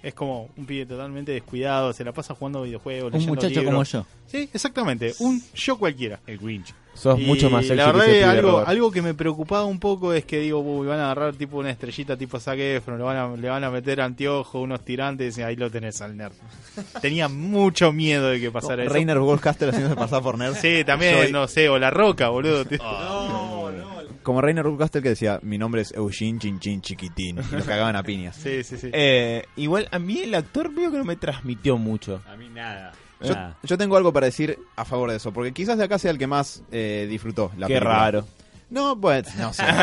[0.02, 3.66] Es como un pibe totalmente descuidado, se la pasa jugando videojuegos, Un muchacho libros.
[3.66, 4.06] como yo.
[4.26, 6.20] Sí, exactamente, un yo cualquiera.
[6.26, 6.74] El Grinch.
[6.94, 10.12] Sos Y mucho más sexy La verdad que algo, algo que me preocupaba un poco
[10.12, 13.16] es que digo, uy, van a agarrar tipo una estrellita tipo Zac Efron, le van
[13.16, 16.32] a, le van a meter anteojos, unos tirantes y ahí lo tenés al nerd.
[17.00, 18.92] Tenía mucho miedo de que pasara eso.
[18.92, 20.56] Reiner Goldcaster haciéndose pasar por nerd.
[20.56, 22.64] Sí, también, Soy- no sé, o La Roca, boludo.
[22.80, 23.99] Ah.
[24.22, 27.38] Como Reiner Rupcastle que decía, mi nombre es Eugene Chin Chin Chiquitín.
[27.50, 28.36] Y los cagaban a piñas.
[28.36, 28.90] Sí, sí, sí.
[28.92, 32.22] Eh, igual a mí el actor veo que no me transmitió mucho.
[32.28, 32.92] A mí nada.
[33.22, 33.58] Yo, Nada.
[33.62, 36.16] yo tengo algo para decir a favor de eso, porque quizás de acá sea el
[36.16, 37.94] que más eh, disfrutó la Qué película.
[37.98, 38.26] raro.
[38.70, 39.76] No, pues, no siempre.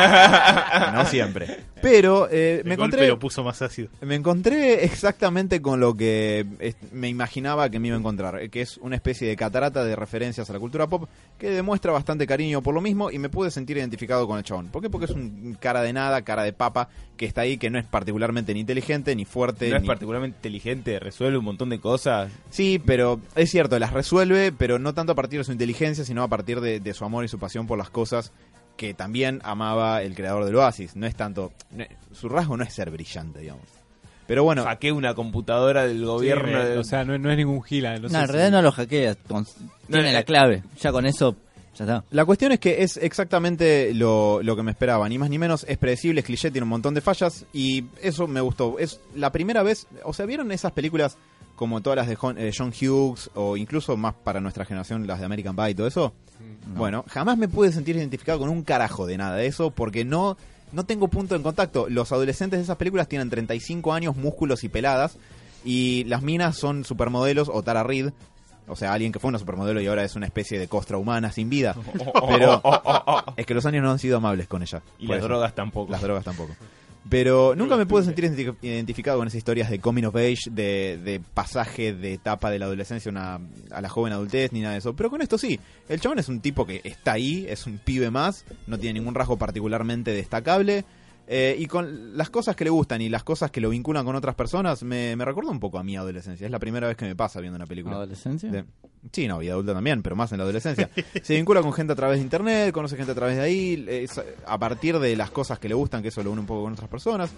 [0.92, 1.58] no siempre.
[1.80, 3.88] Pero eh, me golpe encontré lo puso más ácido.
[4.00, 8.48] Me encontré exactamente con lo que eh, me imaginaba que me iba a encontrar, eh,
[8.48, 12.26] que es una especie de catarata de referencias a la cultura pop que demuestra bastante
[12.26, 14.68] cariño por lo mismo y me pude sentir identificado con el chabón.
[14.68, 14.90] ¿Por qué?
[14.90, 17.86] Porque es un cara de nada, cara de papa, que está ahí, que no es
[17.86, 19.88] particularmente ni inteligente, ni fuerte, No es ni...
[19.88, 22.30] particularmente inteligente, resuelve un montón de cosas.
[22.50, 26.22] Sí, pero es cierto, las resuelve, pero no tanto a partir de su inteligencia, sino
[26.22, 28.32] a partir de, de su amor y su pasión por las cosas
[28.78, 30.96] que también amaba el creador del Oasis.
[30.96, 31.52] No es tanto...
[31.72, 33.64] no su rasgo no es ser brillante, digamos.
[34.26, 36.48] Pero bueno, Hackeé una computadora del gobierno.
[36.48, 37.96] Sí, me- de- o sea, no, no es ningún gila.
[37.96, 39.16] No, No, sé en si- realidad no lo hackeas.
[39.28, 39.46] con-
[39.90, 40.62] tiene eh, la clave.
[40.80, 41.34] Ya con eso,
[41.76, 42.04] ya está.
[42.10, 45.64] La cuestión es que es exactamente lo, lo que me esperaba, ni más ni menos,
[45.68, 48.78] es predecible, es cliché, tiene un montón de fallas y eso me gustó.
[48.78, 51.16] Es la primera vez, o sea, ¿vieron esas películas
[51.58, 55.18] como todas las de John, eh, John Hughes o incluso más para nuestra generación las
[55.18, 56.14] de American Pie y todo eso?
[56.76, 60.36] Bueno, jamás me pude sentir identificado con un carajo de nada de eso porque no,
[60.70, 61.88] no tengo punto en contacto.
[61.88, 65.18] Los adolescentes de esas películas tienen 35 años, músculos y peladas
[65.64, 68.10] y las minas son supermodelos o Tara Reid.
[68.68, 71.32] O sea, alguien que fue una supermodelo y ahora es una especie de costra humana
[71.32, 71.74] sin vida.
[72.28, 72.62] Pero
[73.36, 74.80] es que los años no han sido amables con ella.
[75.00, 75.26] y las eso.
[75.26, 75.90] drogas tampoco.
[75.90, 76.54] Las drogas tampoco.
[77.08, 80.98] Pero nunca me pude sentir identi- identificado con esas historias de coming of age, de,
[81.02, 84.72] de pasaje de etapa de la adolescencia a una- a la joven adultez, ni nada
[84.74, 84.94] de eso.
[84.94, 85.58] Pero con esto sí.
[85.88, 89.14] El chabón es un tipo que está ahí, es un pibe más, no tiene ningún
[89.14, 90.84] rasgo particularmente destacable.
[91.30, 94.16] Eh, y con las cosas que le gustan y las cosas que lo vinculan con
[94.16, 96.46] otras personas, me, me recuerda un poco a mi adolescencia.
[96.46, 97.96] Es la primera vez que me pasa viendo una película.
[97.96, 98.50] ¿Adolescencia?
[98.50, 98.64] De-
[99.12, 100.88] sí, no, vida adulta también, pero más en la adolescencia.
[101.22, 104.20] Se vincula con gente a través de internet, conoce gente a través de ahí, es
[104.46, 106.72] a partir de las cosas que le gustan, que eso lo une un poco con
[106.72, 107.30] otras personas.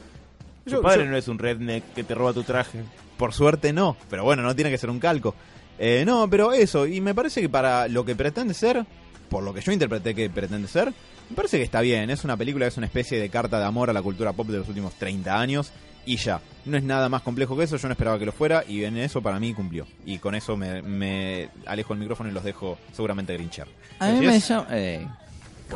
[0.64, 2.81] Tu Yo- padre yo- no es un redneck que te roba tu traje.
[3.16, 5.35] por suerte no, pero bueno, no tiene que ser un calco.
[5.79, 8.85] Eh, no, pero eso, y me parece que para lo que pretende ser,
[9.29, 10.92] por lo que yo interpreté que pretende ser,
[11.31, 12.11] me parece que está bien.
[12.11, 14.59] Es una película, es una especie de carta de amor a la cultura pop de
[14.59, 15.71] los últimos 30 años
[16.05, 16.40] y ya.
[16.66, 18.97] No es nada más complejo que eso, yo no esperaba que lo fuera y en
[18.99, 19.87] eso para mí cumplió.
[20.05, 23.66] Y con eso me, me alejo el micrófono y los dejo seguramente grinchar.
[23.99, 24.66] A mí me llama...
[24.73, 25.07] eh,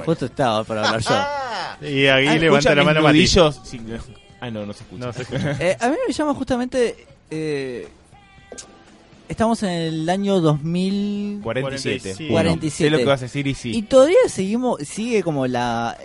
[0.04, 1.88] Justo estaba para hablar yo.
[1.88, 3.18] Y aquí Ah, levanta la mano Mati.
[3.18, 3.60] nudillos.
[3.64, 3.96] Sí, no.
[4.40, 5.06] Ah, no, no se escucha.
[5.06, 5.56] No se escucha.
[5.60, 7.06] Eh, a mí me llama justamente...
[7.30, 7.88] eh,
[9.28, 11.40] estamos en el año 2000...
[11.42, 12.14] 47.
[12.14, 12.24] Sí.
[12.24, 12.32] Uno.
[12.34, 12.70] 47.
[12.84, 13.82] Sé lo que vas a decir y Y sí.
[13.82, 15.96] todavía seguimos, sigue como la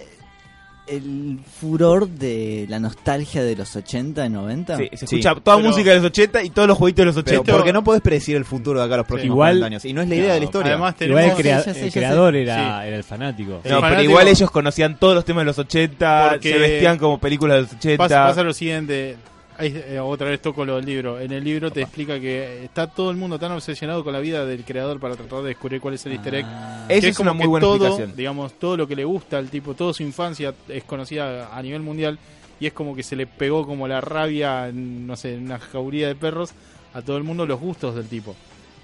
[0.87, 4.75] el furor de la nostalgia de los 80 y 90.
[4.75, 5.05] Sí, se Sí.
[5.17, 7.43] escucha toda Pero- música de los 80 y todos los jueguitos de los 80.
[7.43, 9.85] Pero porque no podés predecir el futuro de acá a los próximos Igual- 40 años.
[9.85, 10.71] Y no es la idea de la historia.
[10.71, 11.39] Además Igual el, tenemos...
[11.39, 12.87] crea- Sí, sé, el creador era, Sí.
[12.87, 13.51] era el fanático.
[13.51, 16.57] El No, pero fanático- igual ellos conocían todos los temas de los 80, Porque- se
[16.57, 17.97] vestían como películas de los 80.
[18.05, 19.15] Pasa, pasa lo siguiente,
[19.59, 21.19] ahí, eh, otra vez toco lo del libro.
[21.19, 24.45] En el libro te explica que está todo el mundo tan obsesionado con la vida
[24.45, 26.45] del creador para tratar de descubrir cuál es el easter egg.
[26.47, 26.85] Ah.
[26.89, 28.15] Esa que es como una muy que buena todo, explicación.
[28.17, 31.81] digamos, todo lo que le gusta al tipo, toda su infancia es conocida a nivel
[31.81, 32.17] mundial
[32.59, 35.59] y es como que se le pegó como la rabia, en, no sé, en una
[35.59, 36.51] jauría de perros
[36.93, 38.35] a todo el mundo los gustos del tipo.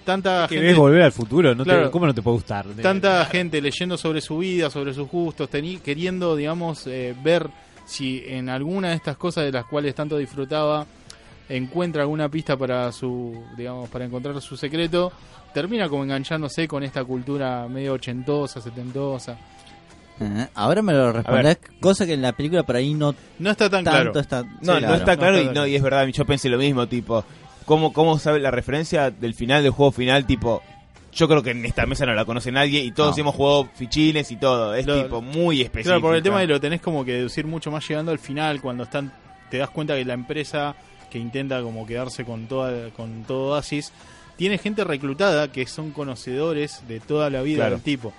[0.05, 1.55] Tanta ¿Querés gente, volver al futuro?
[1.55, 1.89] ¿No te-.
[1.89, 2.65] ¿Cómo no te puede gustar?
[2.81, 7.47] tanta gente leyendo sobre su vida, sobre sus gustos, teni- queriendo, digamos, eh, ver
[7.86, 10.86] si en alguna de estas cosas de las cuales tanto disfrutaba
[11.48, 15.12] encuentra alguna pista para su, digamos, para encontrar su secreto,
[15.54, 19.38] termina como enganchándose con esta cultura medio ochentosa, setentosa.
[20.19, 23.69] Ah, ahora me lo respondés, cosa que en la película por ahí no No está
[23.69, 24.19] tan tanto claro.
[24.19, 24.43] está.
[24.43, 24.95] No, sí, no claro.
[24.95, 25.67] está claro No y, está no, claro.
[25.67, 27.24] y es verdad, yo pensé lo mismo, tipo,
[27.65, 30.26] ¿cómo, ¿cómo sabe la referencia del final del juego final?
[30.26, 30.63] Tipo,
[31.15, 33.21] yo creo que en esta mesa no la conoce nadie y todos No.
[33.21, 35.89] hemos jugado fichines y todo, es Lo- tipo muy específico.
[35.91, 38.62] Claro, por el tema de lo tenés como que deducir mucho más llegando al final,
[38.62, 39.12] cuando están
[39.49, 40.75] te das cuenta que la empresa
[41.10, 43.93] que intenta como quedarse con toda con todo Oasis
[44.36, 47.75] tiene gente reclutada que son conocedores de toda la vida Claro.
[47.75, 48.12] del tipo.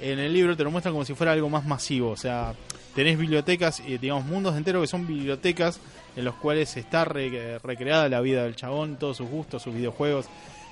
[0.00, 2.54] En el libro te lo muestran como si fuera algo más masivo, o sea,
[2.94, 5.78] tenés bibliotecas, y digamos, mundos enteros que son bibliotecas
[6.16, 10.26] en los cuales está re- recreada la vida del chabón, todos sus gustos, sus videojuegos,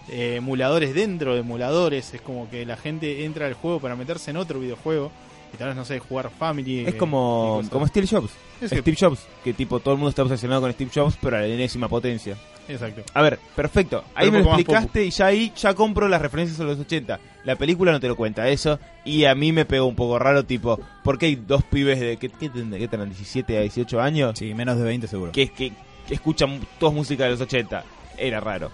[0.08, 4.30] eh, emuladores dentro de emuladores, es como que la gente entra al juego para meterse
[4.30, 5.10] en otro videojuego
[5.52, 6.80] y tal vez, no sé, jugar Family.
[6.80, 7.70] Es eh, como, cosas.
[7.70, 8.30] como Steve Jobs.
[8.60, 11.36] Es que- Steve Jobs, que tipo todo el mundo está obsesionado con Steve Jobs, pero
[11.36, 12.36] a la enésima potencia.
[12.68, 13.02] Exacto.
[13.14, 14.04] A ver, perfecto.
[14.14, 17.18] Ahí Pero me lo explicaste y ya ahí ya compro las referencias a los 80.
[17.42, 20.44] La película no te lo cuenta eso y a mí me pegó un poco raro,
[20.44, 22.78] tipo, ¿por qué hay dos pibes de, ¿qué, qué, tendrán?
[22.80, 23.08] ¿Qué tendrán?
[23.10, 24.38] 17 a 18 años?
[24.38, 25.32] Sí, menos de 20 seguro.
[25.32, 25.72] que, que,
[26.06, 27.82] que escuchan todos música de los 80.
[28.16, 28.70] Era raro.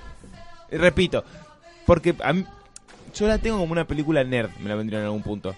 [0.71, 1.25] Eh, Repito,
[1.87, 2.45] porque a mí,
[3.15, 5.55] yo la tengo como una película nerd, me la vendría en algún punto.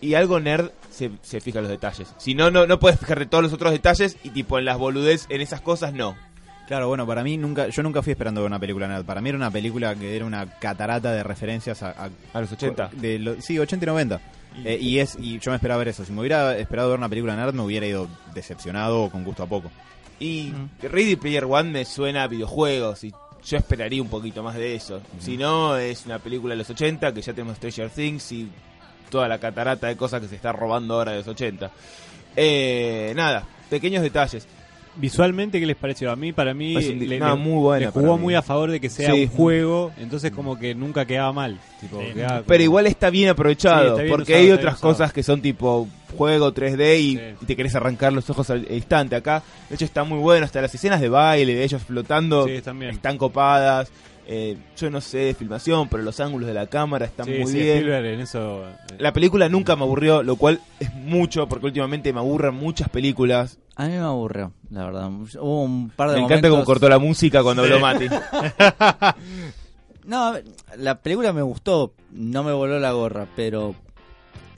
[0.00, 2.12] y algo nerd se, se fija en los detalles.
[2.18, 5.26] Si no, no, no puedes fijarte todos los otros detalles y tipo en las boludez,
[5.28, 6.16] en esas cosas, no.
[6.66, 9.04] Claro, bueno, para mí nunca, yo nunca fui esperando ver una película nerd.
[9.04, 12.50] Para mí era una película que era una catarata de referencias a, a- A los
[12.52, 12.90] 80.
[12.94, 14.20] de lo- sí, 80 y 90.
[14.64, 16.04] Eh, y es y yo me esperaba ver eso.
[16.04, 19.42] Si me hubiera esperado ver una película nerd, me hubiera ido decepcionado o con gusto
[19.42, 19.70] a poco.
[20.20, 23.12] Y Ready Player One me suena a videojuegos y
[23.44, 25.00] yo esperaría un poquito más de eso.
[25.18, 28.48] Si no, es una película de los 80 que ya tenemos Stranger Things y
[29.10, 31.70] toda la catarata de cosas que se está robando ahora de los 80.
[32.36, 34.46] Eh, nada, pequeños detalles.
[34.96, 36.10] Visualmente, ¿qué les pareció?
[36.10, 38.42] A mí, para mí, Es un le, no, le- muy buena le jugó muy a
[38.42, 39.22] favor de que sea Sí.
[39.22, 41.58] un juego, entonces como que nunca quedaba mal.
[41.80, 42.12] Tipo, Sí.
[42.12, 44.92] quedaba como- Pero igual está bien aprovechado, Sí, está bien porque usado, hay otras usado.
[44.92, 47.20] cosas que son tipo juego 3D y, Sí.
[47.40, 49.16] y te querés arrancar los ojos al instante.
[49.16, 50.44] Acá, de hecho, está muy bueno.
[50.44, 52.90] Hasta las escenas de baile, de ellos flotando, Sí, están bien.
[52.94, 53.90] están copadas.
[54.28, 57.50] Eh, yo no sé de filmación, pero los ángulos de la cámara están Sí, muy
[57.50, 57.88] sí, bien.
[57.90, 58.62] En eso...
[58.68, 62.88] eh, La película nunca me aburrió, lo cual es mucho, porque últimamente me aburren muchas
[62.88, 63.58] películas.
[63.76, 65.08] A mí me aburrió, la verdad.
[65.10, 68.06] Hubo un par de Me encanta cómo momentos- cortó la música cuando habló Mati.
[70.04, 70.34] No,
[70.78, 73.76] la película me gustó, no me voló la gorra, pero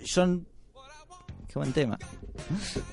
[0.02, 0.38] yo...
[1.46, 1.98] Qué buen tema.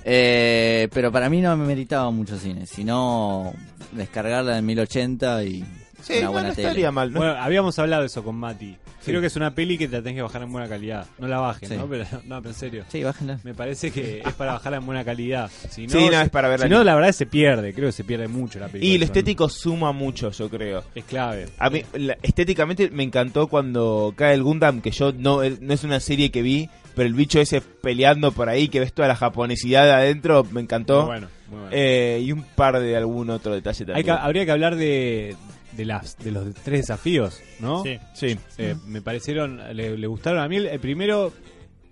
[0.03, 3.53] Eh, pero para mí no me meritaba mucho cine, sino
[3.93, 5.65] descargarla en 1080 y
[6.01, 6.67] Sí, una no, buena no tele.
[6.67, 7.11] estaría mal.
[7.11, 7.19] ¿no?
[7.19, 8.77] Bueno, habíamos hablado de eso con Mati.
[8.99, 9.05] Sí.
[9.05, 11.05] Creo que es una peli que te la tenés que bajar en buena calidad.
[11.17, 11.75] No la bajes, Sí.
[11.75, 11.87] ¿no?
[11.87, 12.83] Pero, no, pero en serio.
[12.89, 13.39] Sí, bájenla.
[13.43, 15.49] Me parece que es para bajarla en buena calidad.
[15.69, 17.73] Si no, Sí, no, es para verla Si no, la verdad se pierde.
[17.73, 18.93] Creo que se pierde mucho la película.
[18.93, 20.83] y lo Son- estético suma mucho, yo creo.
[20.93, 21.47] Es clave.
[21.57, 25.83] A mí, la- estéticamente me encantó cuando cae el Gundam, que yo no, no es
[25.83, 29.15] una serie que vi, pero el bicho ese peleando por ahí, que ves toda la
[29.15, 30.97] japonesidad de adentro, me encantó.
[31.01, 31.71] Muy bueno, muy bueno.
[31.75, 33.97] Eh, y un par de algún otro detalle también.
[33.97, 35.35] Hay que- habría que hablar de,
[35.73, 37.83] de, las, de los tres desafíos, ¿no?
[37.83, 37.97] Sí.
[38.13, 38.37] Sí.
[38.57, 40.57] Eh, me parecieron, le, le gustaron a mí.
[40.57, 41.31] El, el primero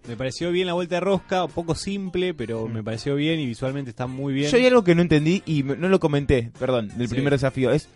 [0.08, 3.46] me pareció bien la vuelta de rosca, un poco simple, pero me pareció bien y
[3.46, 4.50] visualmente está muy bien.
[4.52, 7.16] Yo hay algo que no entendí y me- no lo comenté, perdón, del Sí.
[7.16, 7.72] primer desafío.
[7.72, 7.88] Es,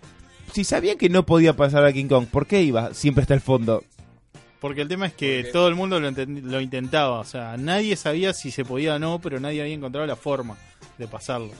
[0.52, 3.42] si sabían que no podía pasar a King Kong, ¿por qué iba siempre hasta el
[3.42, 3.84] fondo?
[4.60, 7.20] Porque el tema es que todo el mundo lo, lo intentaba.
[7.20, 10.56] O sea, nadie sabía si se podía o no, pero nadie había encontrado la forma
[10.98, 11.52] de pasarlo.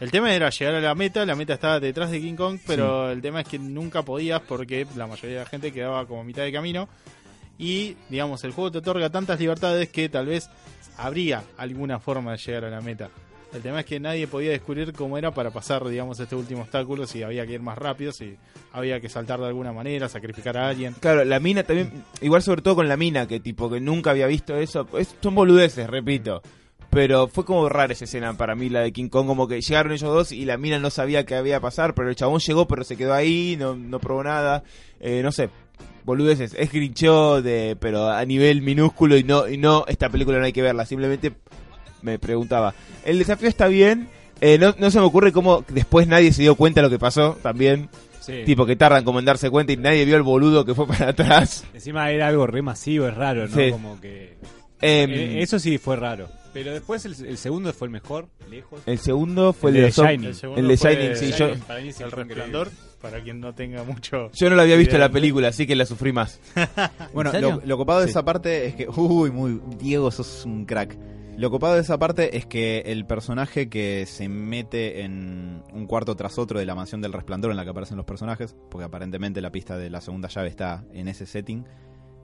[0.00, 3.10] El tema era llegar a la meta, la meta estaba detrás de King Kong, pero
[3.10, 6.24] el tema es que nunca podías porque la mayoría de la gente quedaba como a
[6.24, 6.88] mitad de camino.
[7.58, 10.48] Y, digamos, el juego te otorga tantas libertades que tal vez
[10.96, 13.10] habría alguna forma de llegar a la meta.
[13.52, 17.06] El tema es que nadie podía descubrir cómo era para pasar, digamos, este último obstáculo,
[17.06, 18.36] si había que ir más rápido, si
[18.72, 20.94] había que saltar de alguna manera, sacrificar a alguien.
[21.00, 24.26] Claro, la mina también, igual sobre todo con la mina, que tipo que nunca había
[24.28, 26.42] visto eso, es- son boludeces, repito.
[26.90, 29.92] Pero fue como rara esa escena para mí, la de King Kong, como que llegaron
[29.92, 32.66] ellos dos y la mina no sabía qué había a pasar, pero el chabón llegó,
[32.66, 34.62] pero se quedó ahí, no, no probó nada.
[35.00, 35.50] Eh, no sé,
[36.04, 40.46] boludeces, es grinchó de, pero a nivel minúsculo y no, y no, esta película no
[40.46, 41.32] hay que verla, simplemente
[42.00, 42.74] me preguntaba.
[43.04, 44.08] El desafío está bien,
[44.40, 46.98] eh, no, no se me ocurre cómo después nadie se dio cuenta de lo que
[46.98, 47.90] pasó también.
[48.20, 48.42] Sí.
[48.44, 51.08] Tipo que tardan como en darse cuenta y nadie vio el boludo que fue para
[51.10, 51.64] atrás.
[51.74, 53.54] Encima era algo re masivo, es raro, ¿no?
[53.56, 53.70] Sí.
[53.70, 54.36] Como que...
[54.80, 56.28] Em, Eh, eso sí fue raro.
[56.52, 58.80] Pero después el, el segundo fue el mejor, lejos.
[58.86, 60.56] el segundo fue el, El de, Zom- Shining.
[60.58, 62.70] El de Shining, sí, yo, Para mí sí El resplandor,
[63.02, 64.30] para quien no tenga mucho.
[64.32, 65.12] yo no lo había visto la Bien.
[65.14, 66.40] película, así que la sufrí más.
[67.12, 68.10] Bueno, ¿En lo, lo copado de Sí.
[68.10, 68.88] esa parte es que.
[68.88, 69.60] Uy, muy.
[69.78, 70.96] Diego, sos un crack.
[71.36, 76.16] Lo copado de esa parte es que el personaje que se mete en un cuarto
[76.16, 79.40] tras otro de la mansión del resplandor en la que aparecen los personajes, porque aparentemente
[79.40, 81.64] la pista de la segunda llave está en ese setting,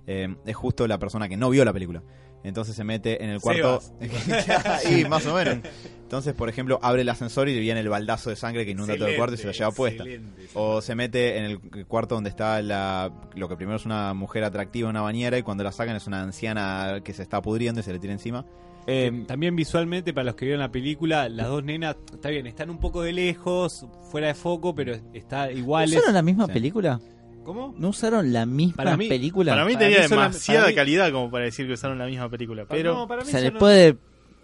[0.08, 2.02] eh, es justo la persona que no vio la película.
[2.44, 3.80] Entonces se mete en el cuarto.
[4.90, 5.58] y más o menos.
[6.02, 9.08] Entonces, por ejemplo, abre el ascensor y viene el baldazo de sangre que inunda todo
[9.08, 10.04] el cuarto y se la lleva puesta.
[10.52, 14.44] O se mete en el cuarto donde está la, lo que primero es una mujer
[14.44, 17.82] atractiva, una bañera, y cuando la sacan es una anciana que se está pudriendo y
[17.82, 18.44] se le tira encima.
[18.86, 22.68] Em, También visualmente, para los que vieron la película, las dos nenas, está bien, están
[22.68, 25.96] un poco de lejos, fuera de foco, pero está ¿No iguales.
[25.96, 26.52] usaron la misma Sí.
[26.52, 27.00] película?
[27.44, 27.74] ¿Cómo?
[27.78, 29.52] ¿No usaron la misma Para mí- película?
[29.52, 32.06] Para mí Para tenía mí demasiada para mí- calidad como para decir que usaron la
[32.06, 32.64] misma película.
[32.68, 33.96] Pero No, para mí se le son- puede...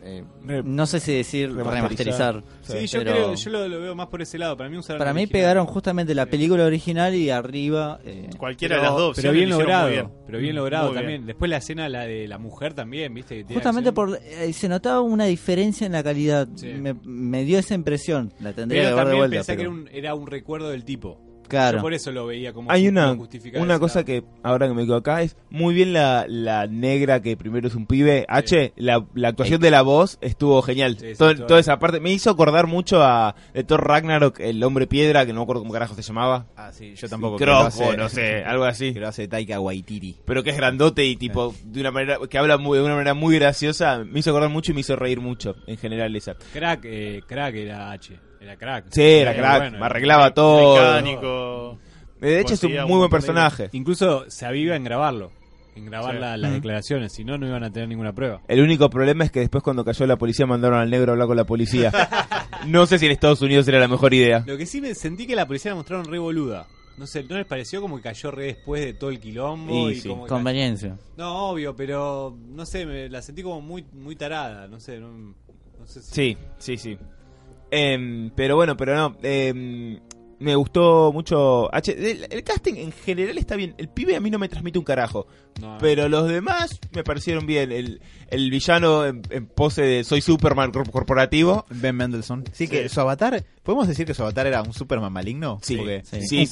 [0.02, 0.24] eh,
[0.64, 2.36] no sé si decir remasterizar.
[2.36, 2.42] remasterizar.
[2.62, 4.56] Sí, yo pero- creo, yo lo, lo veo más por ese lado.
[4.56, 5.40] Para mí usaron Para la mí original.
[5.42, 8.00] pegaron justamente la película original y arriba...
[8.04, 10.08] eh, cualquiera Pero- de las dos pero bien logrado, bien.
[10.26, 11.02] pero bien logrado Muy bien.
[11.02, 11.26] también.
[11.26, 13.44] Después la escena la de la mujer también, ¿viste?
[13.52, 16.48] Justamente por eh, se notaba una diferencia en la calidad.
[16.54, 16.68] Sí.
[16.68, 18.32] Me, me dio esa impresión.
[18.40, 19.36] La tendría Pero que ver de también vuelta.
[19.36, 21.20] pensé que pero- era un, era un recuerdo del tipo.
[21.50, 21.78] Claro.
[21.78, 23.16] Yo por eso lo veía como Hay una,
[23.56, 27.36] una cosa que ahora que me quedo acá es muy bien la, la negra que
[27.36, 30.96] primero es un pibe, H, la, la actuación de la voz estuvo genial.
[30.98, 31.34] Sí, sí, todo.
[31.46, 35.32] toda esa parte me hizo acordar mucho a de Thor Ragnarok, el hombre piedra, que
[35.32, 36.46] no me acuerdo cómo carajo se llamaba.
[36.56, 37.36] Ah, sí, yo tampoco.
[37.36, 38.92] que lo Croco, hace- no sé, algo así.
[38.94, 40.16] Que lo hace Taika Waititi.
[40.24, 43.14] Pero que es grandote y tipo de una manera que habla muy, de una manera
[43.14, 46.36] muy graciosa, me hizo acordar mucho y me hizo reír mucho en general esa.
[46.52, 48.14] Crack, eh, crack era H.
[48.40, 48.86] Era crack.
[48.90, 50.74] Sí, era crack, bueno, me arreglaba todo.
[50.76, 51.78] Mecánico.
[52.20, 53.68] De hecho es un muy buen de- personaje.
[53.72, 55.30] Incluso se aviva en grabarlo.
[55.76, 56.20] En grabar Sí.
[56.20, 57.12] la- las declaraciones.
[57.12, 58.40] Si no, no iban a tener ninguna prueba.
[58.48, 61.28] El único problema es que después cuando cayó la policía mandaron al negro a hablar
[61.28, 61.90] con la policía.
[62.66, 64.42] no sé si en Estados Unidos era la mejor idea.
[64.46, 66.66] Lo que sí me sentí que la policía la mostraron re boluda.
[66.98, 69.90] No sé, ¿no les pareció como que cayó re después de todo el quilombo?
[69.90, 70.08] Y, sí.
[70.08, 70.98] como que- Conveniencia.
[71.16, 74.66] No, obvio, pero no sé, me la sentí como muy muy tarada.
[74.66, 76.12] No sé, no, no sé si...
[76.12, 76.98] Sí, sí, sí.
[77.70, 79.16] Em, pero bueno, pero no.
[79.22, 79.98] em,
[80.38, 81.72] me gustó mucho.
[81.74, 83.74] H, el, el casting en general está bien.
[83.76, 85.26] El pibe a mí no me transmite un carajo.
[85.60, 87.70] No, Pero los demás me parecieron bien.
[87.70, 91.66] El, el villano en, en pose de soy Superman cor- corporativo.
[91.68, 92.44] Ben Mendelssohn.
[92.52, 92.68] Sí, Sí.
[92.68, 93.44] que su avatar.
[93.62, 95.58] ¿Podemos decir que su avatar era un Superman maligno?
[95.62, 95.76] Sí.
[95.76, 96.46] Porque- Sí.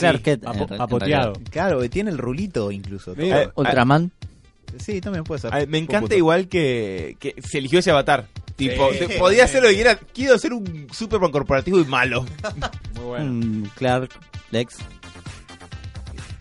[0.77, 1.33] Papoteado.
[1.33, 1.51] realidad.
[1.51, 3.15] Claro, tiene el rulito incluso.
[3.15, 3.25] Todo.
[3.25, 4.13] Eh, Ultraman.
[4.79, 5.55] Sí, también puede ser.
[5.55, 8.27] Ah, Me encanta igual que, que se eligió ese avatar.
[8.59, 8.99] Tipo, Sí.
[9.07, 9.97] te- podía hacer lo que quiera.
[10.13, 12.27] Quiero ser un Superman corporativo y malo.
[12.97, 13.25] Muy bueno.
[13.25, 14.11] Un Clark,
[14.51, 14.77] Lex.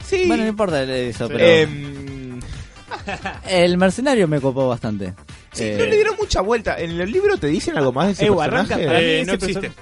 [0.06, 0.23] Sí.
[0.27, 1.34] Bueno, no importa eso, Sí.
[1.36, 1.45] pero.
[1.45, 2.39] Em,
[3.49, 5.13] el mercenario me copó bastante.
[5.51, 6.80] sí, Eh, no le dieron mucha vuelta.
[6.80, 8.73] ¿En el libro te dicen algo más de ese Eh, personaje?
[8.73, 9.62] arranca- para mí Eh, ese no existe.
[9.69, 9.73] person-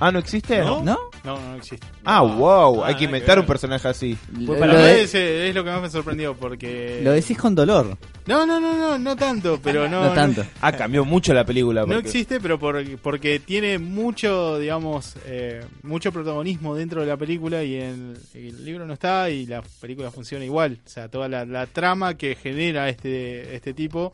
[0.00, 0.58] Ah, ¿no existe?
[0.60, 0.82] ¿No?
[0.82, 0.98] ¿No?
[1.24, 1.86] No, no existe.
[2.04, 2.82] Ah, wow.
[2.82, 4.16] Ah, Hay que nada inventar que un personaje así.
[4.38, 7.00] Lo, Para lo mí de- es, es lo que más me sorprendió porque...
[7.04, 7.98] lo decís con dolor.
[8.26, 10.02] No, no, no, no, no tanto, pero no...
[10.06, 10.42] No, tanto.
[10.62, 11.84] Ah, cambió mucho la película.
[11.84, 17.62] No, existe, pero por- porque tiene mucho, digamos, eh, mucho protagonismo dentro de la película
[17.62, 20.78] y en el libro no está y la película funciona igual.
[20.84, 24.12] O sea, toda la, la trama que genera este, este tipo,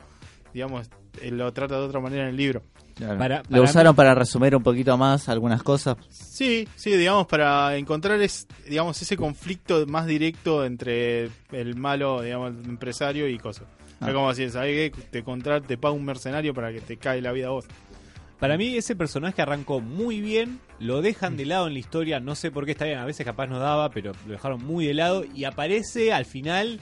[0.53, 0.89] digamos,
[1.23, 2.63] él lo trata de otra manera en el libro.
[2.97, 3.19] Claro.
[3.19, 5.97] Para- lo para usaron para resumir un poquito más algunas cosas.
[6.09, 12.55] Sí, sí, digamos, para encontrar es, digamos, ese conflicto más directo entre el malo, digamos,
[12.59, 13.65] el empresario y cosas.
[14.01, 14.13] Ah.
[14.13, 15.03] Como así, ¿sabes qué?
[15.11, 15.23] Te
[15.67, 17.67] te paga un mercenario para que te cae la vida a vos.
[18.39, 22.35] Para mí ese personaje arrancó muy bien, lo dejan de lado en la historia, no
[22.35, 24.93] sé por qué está bien, a veces capaz no daba, pero lo dejaron muy de
[24.95, 26.79] lado y aparece al final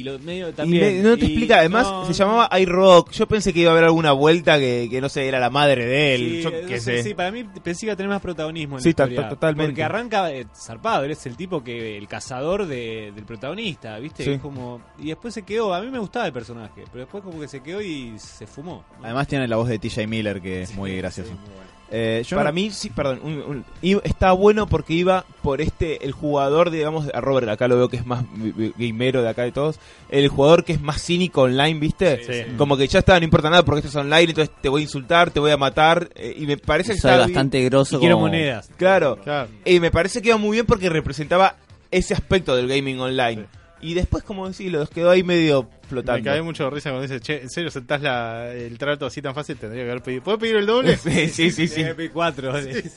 [0.00, 1.02] y lo medio Y también.
[1.02, 3.10] me- no te y explica, además no, se llamaba iRock.
[3.12, 5.84] Yo pensé que iba a haber alguna vuelta que, que no sé, era la madre
[5.86, 6.20] de él.
[6.20, 7.02] Sí, yo no qué sé, sé.
[7.02, 9.28] sí, para mí pensé que iba a tener más protagonismo en Sí, la historia.
[9.28, 9.70] totalmente.
[9.72, 14.24] Porque arranca eh, zarpado, eres el tipo que el cazador de- del protagonista, ¿viste?
[14.24, 14.30] Sí.
[14.32, 17.40] Es como y después se quedó, a mí me gustaba el personaje, pero después como
[17.40, 18.84] que se quedó y se fumó.
[19.02, 21.30] Además tiene la voz de TJ Miller que es muy gracioso.
[21.32, 21.77] Muy bueno.
[21.90, 25.62] Eh, yo Para no- mí, sí, perdón, un- un- iba- está bueno porque iba por
[25.62, 28.24] este, el jugador, digamos, a Robert, acá lo veo que es más
[28.76, 32.22] gamero de acá de todos, el jugador que es más cínico online, ¿viste?
[32.24, 32.56] Sí, sí.
[32.58, 34.84] Como que ya está, no importa nada porque esto es online, entonces te voy a
[34.84, 37.96] insultar, te voy a matar, eh, y me parece que Soy está bastante grosso.
[37.96, 38.68] Y quiero como- monedas.
[38.76, 39.48] Claro, Claro.
[39.64, 41.56] y me parece que iba muy bien porque representaba
[41.90, 43.46] ese aspecto del gaming online.
[43.80, 46.18] Y después, como decís, lo quedó ahí medio flotando.
[46.18, 49.22] Me cae mucho de risa cuando dice, che, ¿en serio sentás la, el trato así
[49.22, 49.56] tan fácil?
[49.56, 50.22] Tendría que haber pedido.
[50.22, 50.96] ¿Puedo pedir el doble?
[50.98, 51.82] sí, sí, sí, sí.
[51.82, 52.90] MP4.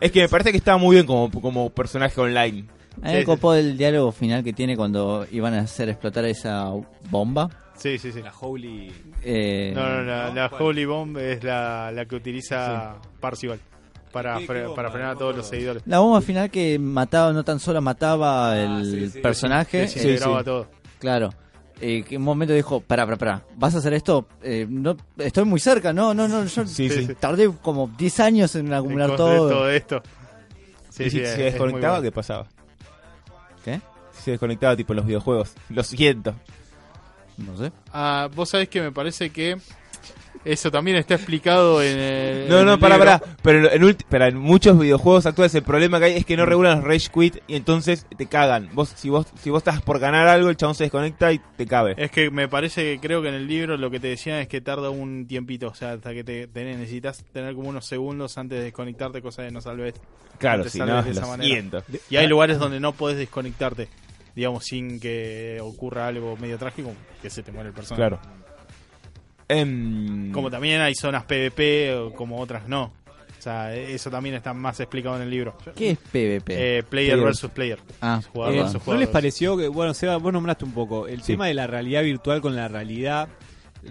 [0.00, 2.66] Es que me parece que estaba muy bien como, como personaje online.
[3.02, 6.70] A mí me el diálogo final que tiene cuando iban a hacer explotar esa
[7.10, 7.48] bomba.
[7.76, 8.22] Sí, sí, sí.
[8.22, 8.92] La Holy.
[9.22, 10.46] Eh, No, no, la.
[10.58, 13.60] Holy Bomb es la, la que utiliza Parcival
[14.12, 14.74] para, ¿Qué- qué fre- bomba?
[14.76, 15.82] para frenar a todos los seguidores.
[15.86, 19.88] La bomba final que mataba, no tan solo mataba Ah, el sí, sí, personaje.
[19.88, 20.16] Sí.
[20.44, 20.68] todo.
[20.98, 21.30] Claro.
[21.80, 24.26] Eh, que en un momento dijo, pará, pará, pará, ¿vas a hacer esto?
[24.42, 28.54] Eh, no, estoy muy cerca, no, no, no, yo Sí, Sí, tardé como 10 años
[28.56, 29.48] en acumular En todo.
[29.48, 30.02] todo esto.
[30.90, 32.46] Sí, y sí, si es- se es desconectaba, ¿qué pasaba?
[33.64, 33.80] ¿Qué?
[34.12, 35.52] Si se desconectaba tipo en los videojuegos.
[35.68, 36.34] Lo siento.
[37.36, 37.70] No sé.
[37.92, 39.56] Ah, vos sabés que me parece que
[40.44, 42.48] eso también está explicado en el.
[42.48, 43.18] No, en no, el para, libro.
[43.18, 43.36] para.
[43.42, 46.46] Pero en, ulti- pero en muchos videojuegos actuales el problema que hay es que no
[46.46, 48.68] regulan los rage quit y entonces te cagan.
[48.72, 51.66] Vos si vos si vos estás por ganar algo, el chabón se desconecta y te
[51.66, 51.94] cabe.
[51.96, 54.48] Es que me parece que creo que en el libro lo que te decían es
[54.48, 58.36] que tarda un tiempito, o sea, hasta que te, te necesitas tener como unos segundos
[58.38, 59.94] antes de desconectarte, cosa de no salves.
[60.38, 61.82] claro, te si no, de esa manera.
[62.10, 63.88] Y hay lugares donde no podés desconectarte,
[64.34, 68.16] digamos, sin que ocurra algo medio trágico, que se te muere el personaje.
[68.16, 68.20] Claro.
[69.48, 72.92] Em, Como también hay zonas PvP, o como otras no.
[73.38, 75.56] O sea, eso también está más explicado en el libro.
[75.76, 76.78] ¿Qué es PvP?
[76.78, 77.20] Eh, player Player.
[77.20, 77.78] versus player.
[78.00, 79.00] ah, jugador Eh, versus ¿No jugador.
[79.00, 81.32] les pareció que, bueno, Seba, vos nombraste un poco, el Sí.
[81.32, 83.28] tema de la realidad virtual con la realidad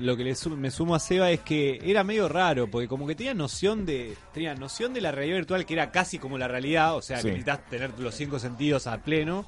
[0.02, 3.08] lo que le su- me sumo a Seba es que era medio raro, porque como
[3.08, 6.50] que tenía noción de tenía noción de la realidad virtual que era casi como la
[6.50, 7.24] realidad, o sea, Sí.
[7.24, 9.46] que necesitas tener los cinco sentidos a pleno.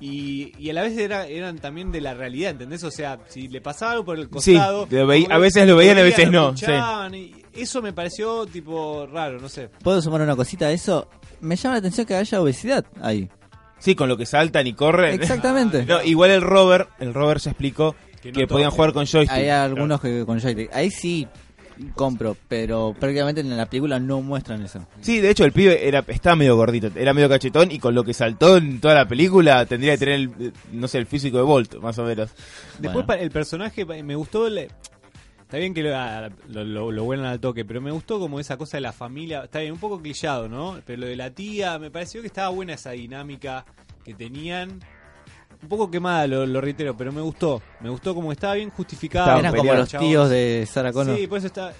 [0.00, 2.82] Y, y a la vez era, eran también de la realidad, ¿entendés?
[2.84, 4.86] O sea, si le pasaba algo por el Sí, costado...
[4.86, 9.40] veí- a veces lo veían, a veces no, escuchaban, y eso me pareció tipo raro,
[9.40, 9.68] no sé.
[9.82, 11.08] ¿Puedo sumar una cosita a eso?
[11.40, 13.28] Me llama la atención que haya obesidad ahí.
[13.78, 15.14] Sí, con lo que saltan y corren.
[15.20, 15.84] Exactamente.
[15.88, 19.36] No, igual el rover, el rover se explicó Que que, podían jugar con joystick.
[19.36, 20.72] Hay algunos que con joystick.
[20.72, 21.26] Ahí sí
[21.94, 24.86] compro, pero prácticamente en la película no muestran eso.
[25.00, 28.04] Sí, de hecho el pibe era estaba medio gordito, era medio cachetón y con lo
[28.04, 31.42] que saltó en toda la película tendría que tener el, no sé, el físico de
[31.44, 32.30] Bolt, más o menos.
[32.78, 33.22] Después Bueno.
[33.22, 34.68] el personaje me gustó el-
[35.42, 38.40] Está bien que lo, ah, lo, lo, lo vuelan al toque, pero me gustó como
[38.40, 39.44] esa cosa de la familia.
[39.44, 40.80] Está bien, un poco clichado, ¿no?
[40.86, 43.66] Pero lo de la tía, me pareció que estaba buena esa dinámica
[44.02, 44.80] que tenían.
[45.62, 47.62] Un poco quemada, lo, lo reitero, pero me gustó.
[47.80, 49.26] Me gustó como estaba bien justificada.
[49.26, 50.08] Estaban Eran como los chavos.
[50.08, 51.16] tíos de Sarah Connor.
[51.16, 51.72] Sí, por eso está.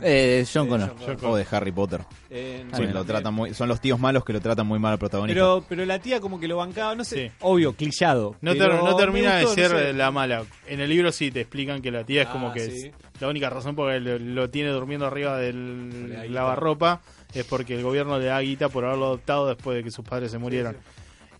[0.00, 0.94] Eh, John Connor.
[1.04, 1.32] John Connor.
[1.32, 2.02] O de Harry Potter.
[2.30, 4.98] Eh, Sí, lo tratan muy, son los tíos malos que lo tratan muy mal al
[4.98, 5.34] protagonista.
[5.40, 7.34] Pero, pero la tía como que lo bancaba, no sé, Sí.
[7.40, 8.36] obvio, clichado.
[8.40, 9.92] No, ter- no termina gustó, de no ser sé.
[9.94, 10.44] la mala.
[10.68, 12.86] En el libro sí te explican que la tía es como Ah, que sí.
[12.86, 17.00] es la única razón por la que lo, lo tiene durmiendo arriba del lavarropa
[17.34, 20.30] es porque el gobierno le da guita por haberlo adoptado después de que sus padres
[20.30, 20.76] se murieron.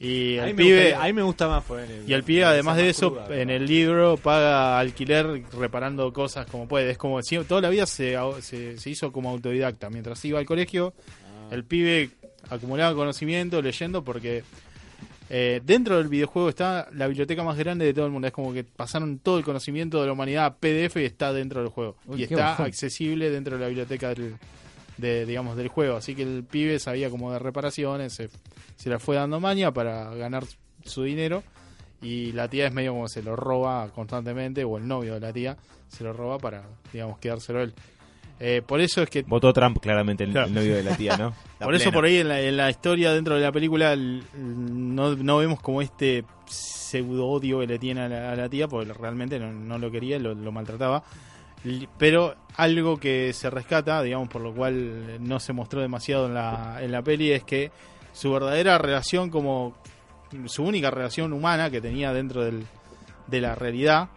[0.01, 1.65] Mí, el me pibe gustaría- mí me gusta más.
[1.71, 6.47] en y el pibe además de eso cruda, en el libro paga alquiler reparando cosas
[6.47, 6.91] como puede.
[6.91, 9.89] Es como si toda la vida se, se, se hizo como autodidacta.
[9.91, 10.93] Mientras iba al colegio,
[11.51, 11.55] Ah.
[11.55, 12.11] el pibe
[12.51, 14.45] acumulaba conocimiento leyendo porque
[15.29, 18.29] eh, dentro del videojuego está la biblioteca más grande de todo el mundo.
[18.29, 21.61] Es como que pasaron todo el conocimiento de la humanidad a PDF y está dentro
[21.61, 21.97] del juego.
[22.07, 22.67] Uy, y está bajón.
[22.67, 24.35] accesible dentro de la biblioteca del,
[24.97, 25.97] de, digamos, del juego.
[25.97, 28.29] Así que el pibe sabía como de reparaciones, se,
[28.77, 30.45] se la fue dando maña para ganar
[30.85, 31.43] su dinero.
[32.03, 35.33] Y la tía es medio como se lo roba constantemente, o el novio de la
[35.33, 35.57] tía
[35.89, 37.73] se lo roba para, digamos, quedárselo él.
[38.39, 40.49] Eh, por eso es que Votó Trump claramente el, Claro.
[40.49, 41.33] el novio de la tía, ¿no?
[41.59, 45.17] La por eso por ahí en la, en la historia dentro de la película no,
[45.17, 48.93] no vemos como este pseudo odio que le tiene a la, a la tía, porque
[48.93, 51.03] realmente no, no lo quería, lo, lo maltrataba.
[51.99, 56.79] Pero algo que se rescata, digamos, por lo cual no se mostró demasiado en la,
[56.81, 57.71] en la peli, es que
[58.13, 59.77] su verdadera relación como
[60.47, 62.65] su única relación humana que tenía dentro del,
[63.27, 64.09] de la realidad,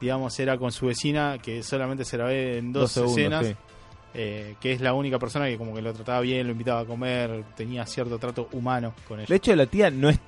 [0.00, 3.54] digamos, era con su vecina, que solamente se la ve en dos, segundos, escenas sí.
[4.14, 6.84] eh, que es la única persona que como que lo trataba bien, lo invitaba a
[6.84, 9.26] comer, tenía cierto trato humano con ella.
[9.28, 10.18] De hecho, la tía no es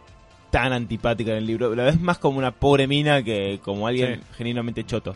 [0.51, 4.17] tan antipática en el libro, la ves más como una pobre mina que como alguien
[4.21, 4.27] Sí.
[4.39, 5.15] genuinamente choto.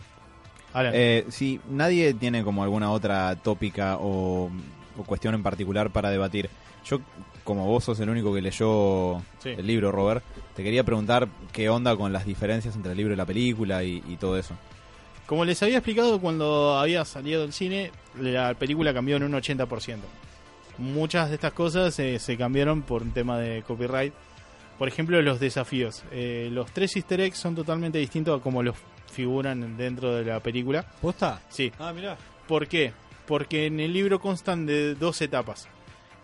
[0.93, 4.49] Eh, si nadie tiene como alguna otra tópica o,
[4.97, 6.49] o cuestión en particular para debatir,
[6.85, 6.99] yo
[7.43, 9.49] como vos sos el único que leyó Sí.
[9.49, 10.23] el libro, Robert,
[10.55, 14.03] te quería preguntar qué onda con las diferencias entre el libro y la película y,
[14.07, 14.55] y todo eso.
[15.27, 19.97] como les había explicado cuando había salido del cine, la película cambió en un 80%.
[20.77, 24.13] Muchas de estas cosas eh, se cambiaron por un tema de copyright.
[24.77, 26.03] Por ejemplo, los desafíos.
[26.11, 28.75] Eh, los tres easter eggs son totalmente distintos a como los
[29.11, 30.83] figuran dentro de la película.
[31.01, 31.41] ¿Posta?
[31.49, 32.17] Sí, Ah, mirá.
[32.47, 32.91] ¿Por qué?
[33.25, 35.67] Porque en el libro constan de dos etapas.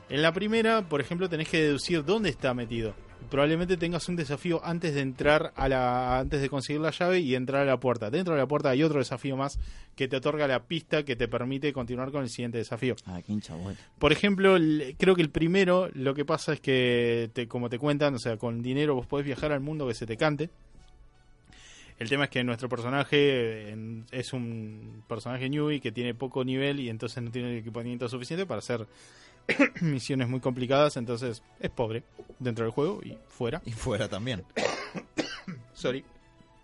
[0.10, 2.94] En la primera, por ejemplo, tenés que deducir dónde está metido.
[3.30, 7.36] Probablemente tengas un desafío antes de entrar a la antes de conseguir la llave y
[7.36, 8.10] entrar a la puerta.
[8.10, 9.58] Dentro de la puerta hay otro desafío más
[9.96, 12.96] que te otorga la pista que te permite continuar con el siguiente desafío.
[13.06, 13.78] Ah, qué hincha, bueno.
[14.00, 17.78] Por ejemplo, el- creo que el primero lo que pasa es que, te, como te
[17.78, 20.50] cuentan, o sea, con dinero vos podés viajar al mundo que se te cante.
[22.02, 26.80] El tema es que nuestro personaje en- es un personaje newbie que tiene poco nivel
[26.80, 28.88] y entonces no tiene el equipamiento suficiente para hacer
[29.82, 32.02] misiones muy complicadas, entonces es pobre
[32.40, 33.62] dentro del juego y fuera.
[33.66, 34.44] Y fuera también.
[35.76, 36.04] Sorry.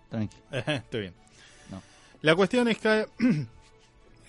[0.10, 0.36] Tranqui.
[0.52, 1.14] Estoy bien.
[1.70, 1.84] No.
[2.24, 3.06] La cuestión es que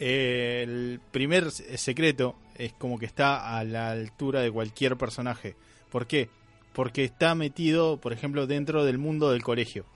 [0.00, 5.56] eh, el primer secreto es como que está a la altura de cualquier personaje.
[5.90, 6.28] ¿Por qué?
[6.74, 9.86] Porque está metido, por ejemplo, dentro del mundo del colegio.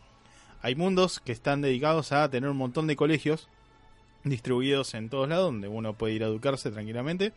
[0.62, 3.48] Hay mundos que están dedicados a tener un montón de colegios
[4.24, 7.32] distribuidos en todos lados, donde uno puede ir a educarse tranquilamente.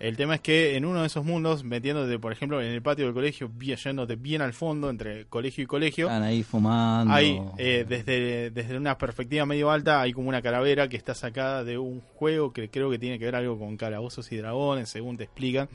[0.00, 3.04] El tema es que en uno de esos mundos, metiéndote, por ejemplo, en el patio
[3.04, 7.14] del colegio, bien- yéndote bien al fondo, entre colegio y colegio, Están ahí fumando.
[7.14, 11.62] hay, eh, desde, desde una perspectiva medio alta, hay como una calavera que está sacada
[11.62, 15.16] de un juego que creo que tiene que ver algo con calabozos y dragones, según
[15.16, 15.68] te explican.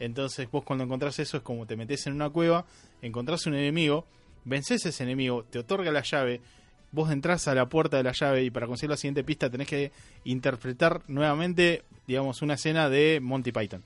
[0.00, 2.64] Entonces vos cuando encontrás eso es como te metes en una cueva,
[3.02, 4.06] encontrás un enemigo,
[4.44, 6.40] vences ese enemigo, te otorga la llave,
[6.92, 9.68] vos entrás a la puerta de la llave y para conseguir la siguiente pista tenés
[9.68, 9.92] que
[10.24, 13.82] interpretar nuevamente, digamos, una escena de Monty Python.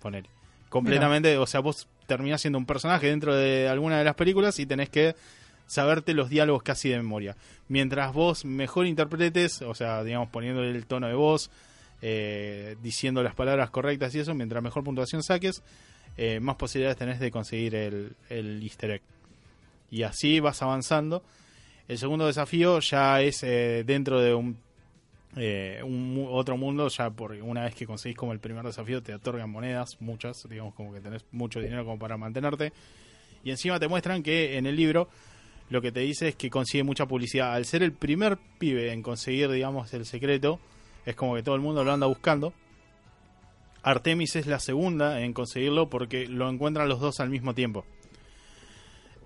[0.00, 0.26] Poner.
[0.68, 4.66] Completamente, o sea, vos terminás siendo un personaje dentro de alguna de las películas y
[4.66, 5.14] tenés que
[5.66, 7.36] saberte los diálogos casi de memoria.
[7.68, 11.50] Mientras vos mejor interpretes, o sea, digamos, poniéndole el tono de voz,
[12.02, 15.62] eh, diciendo las palabras correctas y eso, mientras mejor puntuación saques,
[16.16, 19.02] eh, más posibilidades tenés de conseguir el, el easter egg.
[19.92, 21.22] Y así vas avanzando.
[21.86, 24.56] El segundo desafío ya es eh, dentro de un,
[25.36, 25.82] eh,
[26.30, 29.98] otro mundo, ya porque una vez que conseguís como el primer desafío te otorgan monedas,
[30.00, 32.72] muchas, digamos como que tenés mucho dinero como para mantenerte.
[33.44, 35.10] Y encima te muestran que en el libro
[35.68, 37.52] lo que te dice es que consigue mucha publicidad.
[37.52, 40.58] Al ser el primer pibe en conseguir, digamos, el secreto,
[41.04, 42.54] es como que todo el mundo lo anda buscando.
[43.82, 47.84] Artemis es la segunda en conseguirlo porque lo encuentran los dos al mismo tiempo.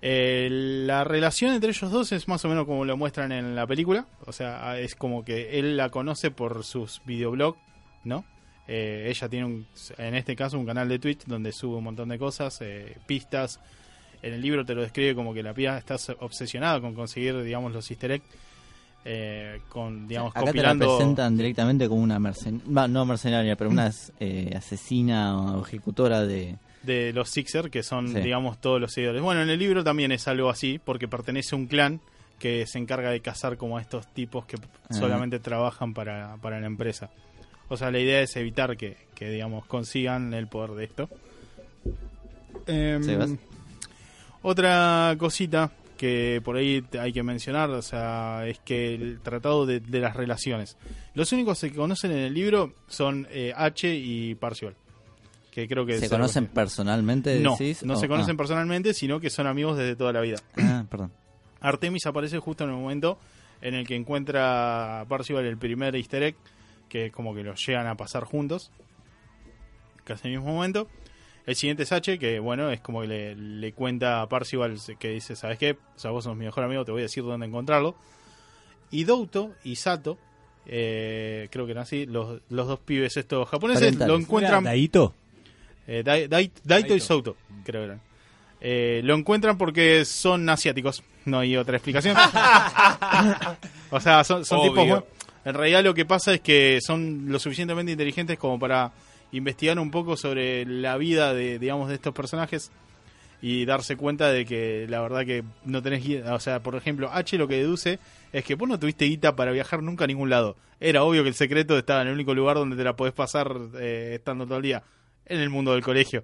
[0.01, 0.47] Eh,
[0.85, 4.05] la relación entre ellos dos es más o menos como lo muestran en la película.
[4.25, 7.57] O sea, es como que él la conoce por sus videoblogs,
[8.03, 8.23] ¿no?
[8.67, 9.65] Eh, ella tiene, un,
[9.97, 13.59] en este caso, un canal de Twitch donde sube un montón de cosas, eh, pistas.
[14.21, 17.71] En el libro te lo describe como que la piba está obsesionada con conseguir, digamos,
[17.71, 18.25] los easter eggs.
[19.05, 20.97] eh, con, digamos, Acá te la compilando...
[20.97, 23.89] presentan directamente como una mercenaria, no mercenaria, pero una
[24.19, 26.57] eh, asesina o ejecutora de...
[26.87, 28.21] de los Sixer, que son, Sí.
[28.21, 29.21] digamos, todos los seguidores.
[29.21, 32.01] Bueno, en el libro también es algo así, porque pertenece a un clan
[32.39, 34.93] que se encarga de cazar como a estos tipos que Ah.
[34.93, 37.09] solamente trabajan para, para la empresa.
[37.69, 41.09] O sea, la idea es evitar que, que, digamos, consigan el poder de esto.
[42.65, 43.37] Em,
[44.41, 49.79] otra cosita que por ahí hay que mencionar, o sea, es que el tratado de,
[49.79, 50.77] de las relaciones.
[51.15, 54.75] Los únicos que conocen en el libro son eh, H y Parcival.
[55.57, 57.39] Que creo que ¿Se conocen personalmente?
[57.39, 57.81] No, decís?
[57.83, 58.37] no O- se conocen ah.
[58.37, 60.37] personalmente, sino que son amigos desde toda la vida.
[60.55, 61.11] Ah, perdón.
[61.59, 63.17] Artemis aparece justo en el momento
[63.61, 66.35] en el que encuentra a Parcival el primer easter egg,
[66.87, 68.69] que es como que los llegan a pasar juntos,
[70.03, 70.87] casi en el mismo momento.
[71.47, 75.09] El siguiente es H, que bueno, es como que le, le cuenta a Parcival que
[75.09, 75.71] dice, ¿sabes qué?
[75.71, 77.95] O sea, vos sos mi mejor amigo, te voy a decir dónde encontrarlo.
[78.91, 80.19] Y Douto y Sato,
[80.67, 84.07] eh, creo que eran así, los, los dos pibes estos japoneses, Parentales.
[84.07, 84.63] lo encuentran...
[84.63, 85.15] Daito.
[85.87, 88.01] Eh, Dai- Dai- Daito y Souto, creo que eran.
[88.59, 92.15] Eh, lo encuentran porque son asiáticos, no hay otra explicación.
[93.91, 94.71] o sea, son, son Obvio.
[94.83, 95.03] tipos...
[95.45, 98.91] En realidad lo que pasa es que son lo suficientemente inteligentes como para
[99.31, 102.69] investigar un poco sobre la vida de, digamos, de estos personajes
[103.41, 106.33] y darse cuenta de que la verdad que no tenés guía.
[106.33, 107.99] O sea, por ejemplo, H lo que deduce
[108.33, 110.57] es que vos no tuviste guita para viajar nunca a ningún lado.
[110.81, 113.49] Era obvio que el secreto estaba en el único lugar donde te la podés pasar
[113.79, 114.83] eh, estando todo el día,
[115.29, 116.23] en el mundo del colegio.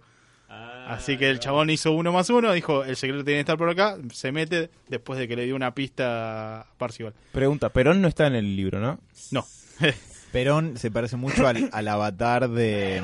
[0.88, 3.70] Así que el chabón hizo uno más uno, dijo, el secreto tiene que estar por
[3.70, 7.14] acá, se mete después de que le dio una pista a Parcival.
[7.32, 9.00] Pregunta, Perón no está en el libro, ¿no?
[9.32, 9.46] No,
[10.34, 13.02] Perón se parece mucho al, al avatar de...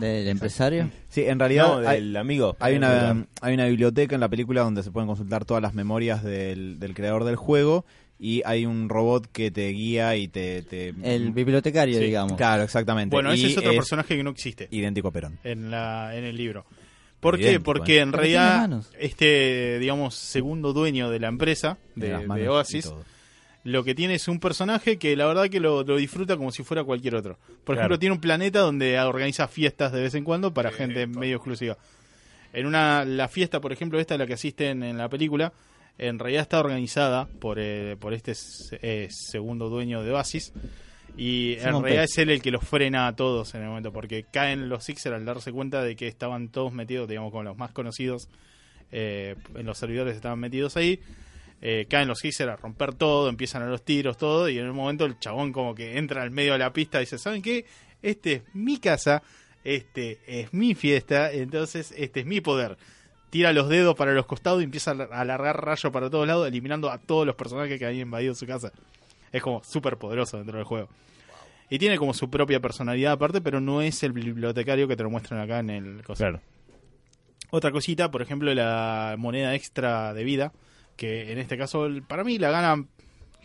[0.00, 0.90] ¿Del empresario?
[1.08, 2.56] Sí, en realidad No, hay, del amigo.
[2.60, 6.24] hay una, hay una biblioteca en la película donde se pueden consultar todas las memorias
[6.24, 7.84] del, del creador del juego
[8.24, 10.62] y hay un robot que te guía y te...
[10.62, 12.04] te- El bibliotecario, Sí.
[12.04, 12.34] digamos.
[12.36, 13.16] Claro, exactamente.
[13.16, 15.38] bueno, ese Y es otro personaje que no existe Idéntico a Perón.
[15.42, 16.64] en, la, en el libro.
[17.18, 17.58] ¿Por qué?
[17.58, 18.00] Porque ¿eh?
[18.02, 22.92] en realidad este, digamos, segundo dueño de la empresa, de, las de y Oasis,
[23.64, 26.62] lo que tiene es un personaje que la verdad que lo, lo disfruta como si
[26.62, 27.38] fuera cualquier otro.
[27.64, 27.80] Por Claro.
[27.80, 31.76] ejemplo, tiene un planeta donde organiza fiestas de vez en cuando para gente medio exclusiva.
[32.52, 35.52] En una la fiesta, por ejemplo, esta la que asisten en la película,
[35.98, 38.32] en realidad está organizada por, eh, por este
[38.82, 40.52] eh, segundo dueño de Oasis.
[41.16, 44.24] Y en realidad es él el que los frena a todos en el momento, porque
[44.24, 47.72] caen los Sixers al darse cuenta de que estaban todos metidos, digamos, como los más
[47.72, 48.28] conocidos,
[48.90, 51.00] eh, en los servidores estaban metidos ahí.
[51.60, 54.74] Eh, caen los Sixers a romper todo, empiezan a los tiros, todo, y en un
[54.74, 57.66] momento el chabón como que entra al medio de la pista y dice, ¿saben qué?
[58.02, 59.22] Este es mi casa,
[59.62, 62.78] este es mi fiesta, entonces este es mi poder.
[63.32, 66.90] Tira los dedos para los costados y empieza a alargar rayos para todos lados, eliminando
[66.90, 68.72] a todos los personajes que habían invadido su casa.
[69.32, 70.90] Es como súper poderoso dentro del juego.
[71.70, 75.08] Y tiene como su propia personalidad aparte, pero no es el bibliotecario que te lo
[75.08, 76.18] muestran acá en el coso.
[76.18, 76.42] Claro.
[77.48, 80.52] Otra cosita, por ejemplo, la moneda extra de vida,
[80.96, 82.84] que en este caso para mí la gana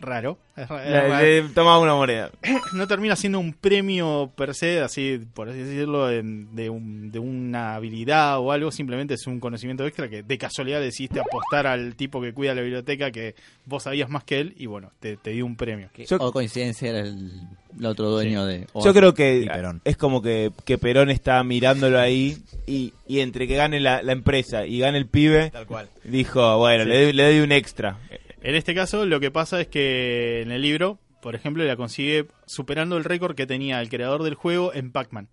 [0.00, 0.38] raro.
[0.56, 2.30] Es Le- le toma una moneda.
[2.74, 7.18] No termina siendo un premio per se, así por así decirlo, en- de, un- de
[7.18, 11.94] una habilidad o algo, simplemente es un conocimiento extra que de casualidad decidiste apostar al
[11.96, 13.34] tipo que cuida la biblioteca que
[13.64, 15.88] vos sabías más que él y bueno, te, te dio un premio.
[15.92, 17.30] Que- Yo- o coincidencia era el,
[17.78, 18.66] el otro dueño de...
[18.84, 19.48] Yo creo que
[19.84, 24.12] es como que, que Perón está mirándolo ahí y, y entre que gane la, la
[24.12, 25.88] empresa y gane el pibe, Tal cual.
[26.04, 26.90] dijo, bueno, Sí.
[26.90, 27.98] le, le doy un extra.
[28.40, 32.26] En este caso, lo que pasa es que en el libro, por ejemplo, la consigue
[32.46, 35.28] superando el récord que tenía el creador del juego en Pac-Man.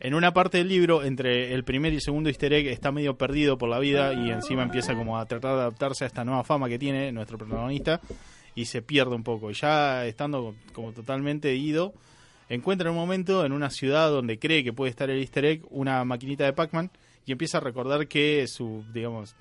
[0.00, 3.16] En una parte del libro, entre el primer y el segundo easter egg, está medio
[3.16, 6.44] perdido por la vida y encima empieza como a tratar de adaptarse a esta nueva
[6.44, 8.00] fama que tiene nuestro protagonista
[8.54, 9.50] y se pierde un poco.
[9.50, 11.94] Ya estando como totalmente ido,
[12.48, 15.62] encuentra en un momento en una ciudad donde cree que puede estar el easter egg
[15.70, 16.90] una maquinita de Pac-Man
[17.26, 19.34] y empieza a recordar que su, digamos,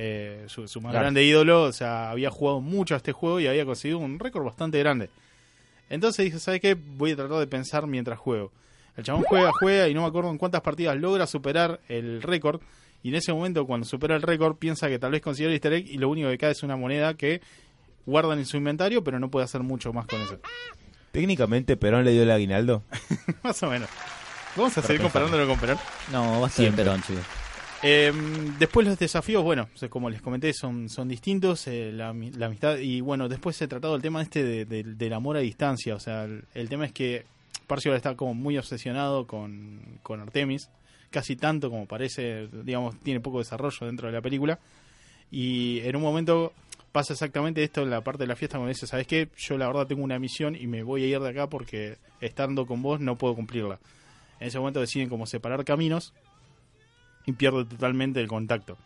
[0.00, 1.04] eh, su, su más Claro.
[1.04, 4.44] grande ídolo, o sea, había jugado mucho a este juego y había conseguido un récord
[4.44, 5.10] bastante grande.
[5.90, 6.74] Entonces dije, ¿sabes qué?
[6.74, 8.52] Voy a tratar de pensar mientras juego.
[8.96, 12.60] El chabón juega, juega y no me acuerdo en cuántas partidas logra superar el récord.
[13.02, 15.72] Y en ese momento, cuando supera el récord, piensa que tal vez consigue el easter
[15.72, 17.40] egg y lo único que cae es una moneda que
[18.06, 20.38] guardan en su inventario, pero no puede hacer mucho más con eso.
[21.12, 22.82] Técnicamente Perón le dio el aguinaldo.
[23.42, 23.88] más o menos.
[24.56, 25.78] Vamos a seguir comparándolo con Perón.
[26.12, 26.84] No, basta de Siempre.
[26.84, 27.24] Perón, chicos.
[27.82, 28.12] Eh,
[28.58, 33.00] después los desafíos, bueno, como les comenté, son, son distintos, eh, la, la amistad, y
[33.00, 36.00] bueno, después se ha tratado el tema este de- de- del amor a distancia, o
[36.00, 37.24] sea, el, tema es que
[37.68, 40.70] Parcival está como muy obsesionado con, con Artemis,
[41.10, 44.58] casi tanto como parece, digamos, tiene poco desarrollo dentro de la película,
[45.30, 46.52] y en un momento
[46.90, 49.28] pasa exactamente esto en la parte de la fiesta cuando dice, ¿sabes qué?
[49.36, 52.66] Yo la verdad tengo una misión y me voy a ir de acá porque estando
[52.66, 53.78] con vos no puedo cumplirla.
[54.40, 56.12] En ese momento deciden como separar caminos
[57.28, 58.78] y pierde totalmente el contacto.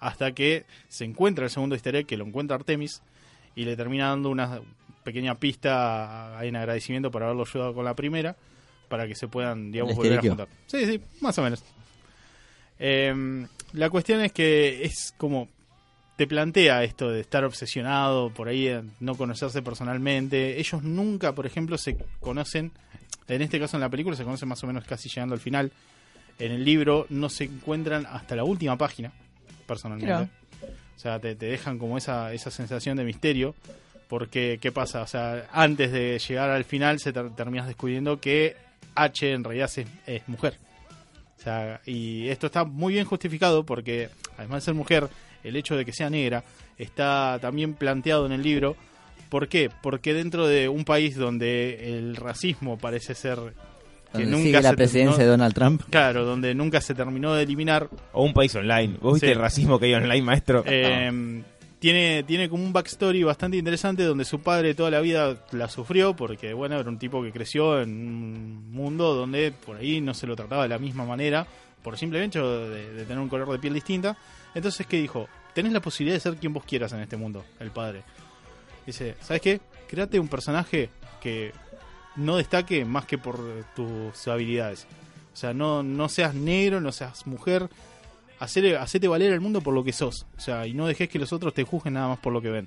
[0.00, 3.02] Hasta que se encuentra el segundo easter egg, que lo encuentra Artemis,
[3.54, 4.62] y le termina dando una
[5.04, 8.34] pequeña pista en agradecimiento por haberlo ayudado con la primera,
[8.88, 10.48] para que se puedan, digamos, ¿Le volver a juntar.
[10.66, 11.62] Sí, sí, más o menos.
[12.78, 15.48] Em, la cuestión es que es como
[16.16, 18.70] te plantea esto de estar obsesionado por ahí,
[19.00, 20.58] no conocerse personalmente.
[20.58, 22.72] Ellos nunca, por ejemplo, se conocen.
[23.28, 25.72] En este caso, en la película, se conocen más o menos casi llegando al final.
[26.38, 29.12] En el libro no se encuentran hasta la última página,
[29.66, 30.30] personalmente.
[30.96, 33.54] O sea, te, te dejan como esa, esa sensación de misterio.
[34.08, 35.02] Porque, ¿qué pasa?
[35.02, 38.56] O sea, antes de llegar al final, se ter- terminas descubriendo que
[38.94, 40.58] H en realidad es, es mujer.
[41.38, 45.08] O sea, y esto está muy bien justificado porque, además de ser mujer,
[45.42, 46.44] el hecho de que sea negra
[46.76, 48.76] está también planteado en el libro.
[49.30, 49.70] ¿Por qué?
[49.80, 53.38] Porque dentro de un país donde el racismo parece ser
[54.12, 55.82] que Donde nunca sigue la se presidencia terminó- de Donald Trump.
[55.90, 58.96] Claro, donde nunca se terminó de eliminar, O un país online.
[59.00, 60.62] ¿Vos viste el racismo que hay online, maestro?
[60.66, 61.42] Eh,
[61.78, 66.14] tiene, tiene como un backstory bastante interesante donde su padre toda la vida la sufrió
[66.14, 70.26] porque, bueno, era un tipo que creció en un mundo donde por ahí no se
[70.28, 71.44] lo trataba de la misma manera
[71.82, 74.16] por simplemente hecho de, de tener un color de piel distinta.
[74.54, 75.28] Entonces, ¿qué dijo?
[75.54, 78.02] Tenés la posibilidad de ser quien vos quieras en este mundo, el padre.
[78.86, 79.60] Dice, ¿sabes qué?
[79.88, 80.88] Créate un personaje
[81.20, 81.52] que
[82.16, 83.38] no destaque más que por
[83.74, 84.86] tus habilidades.
[85.32, 87.68] O sea, no, no seas negro, no seas mujer,
[88.38, 90.26] Hacele, hacete valer el mundo por lo que sos.
[90.36, 92.50] O sea, y no dejes que los otros te juzguen nada más por lo que
[92.50, 92.66] ven.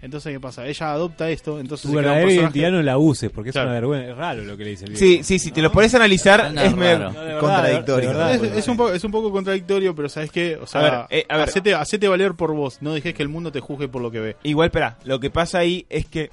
[0.00, 0.64] Entonces, ¿qué pasa?
[0.64, 3.70] Ella adopta esto, entonces Tu verdadera identidad no la uses, porque es Claro.
[3.70, 4.10] una vergüenza.
[4.12, 6.52] Es raro lo que le dice el Sí, sí, si te lo pones a analizar,
[6.52, 8.10] No, es medio Contradictorio.
[8.10, 10.56] verdad, Es, un poco, es un poco contradictorio, pero ¿sabes qué?
[10.62, 11.48] O sea, A ver, eh, a ver.
[11.48, 12.78] Hacete, hacete valer por vos.
[12.80, 14.36] No dejes que el mundo te juzgue por lo que ve.
[14.44, 16.30] Igual, espera, lo que pasa ahí es que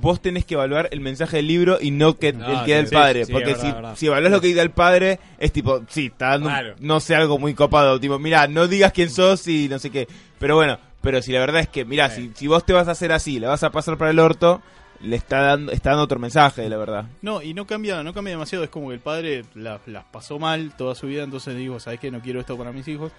[0.00, 2.78] vos tenés que evaluar el mensaje del libro y no que No, el que da
[2.80, 3.24] el sí, padre.
[3.24, 3.96] sí, porque verdad, si, verdad.
[3.96, 6.74] si evaluás lo que da el padre, es tipo, sí, está dando, Claro.
[6.80, 7.98] no sé, algo muy copado.
[8.00, 10.06] Tipo, mira, no digas quién sos y no sé qué.
[10.38, 12.92] Pero bueno, pero si la verdad es que, mira, si, si vos te vas a
[12.92, 14.60] hacer así, le vas a pasar para el orto,
[15.00, 17.04] le está dando, está dando otro mensaje, la verdad.
[17.22, 18.64] No, y no cambia, no cambia demasiado.
[18.64, 22.00] Es como que el padre la- las pasó mal toda su vida, entonces digo, ¿sabes
[22.00, 22.10] qué?
[22.10, 23.12] No quiero esto para mis hijos.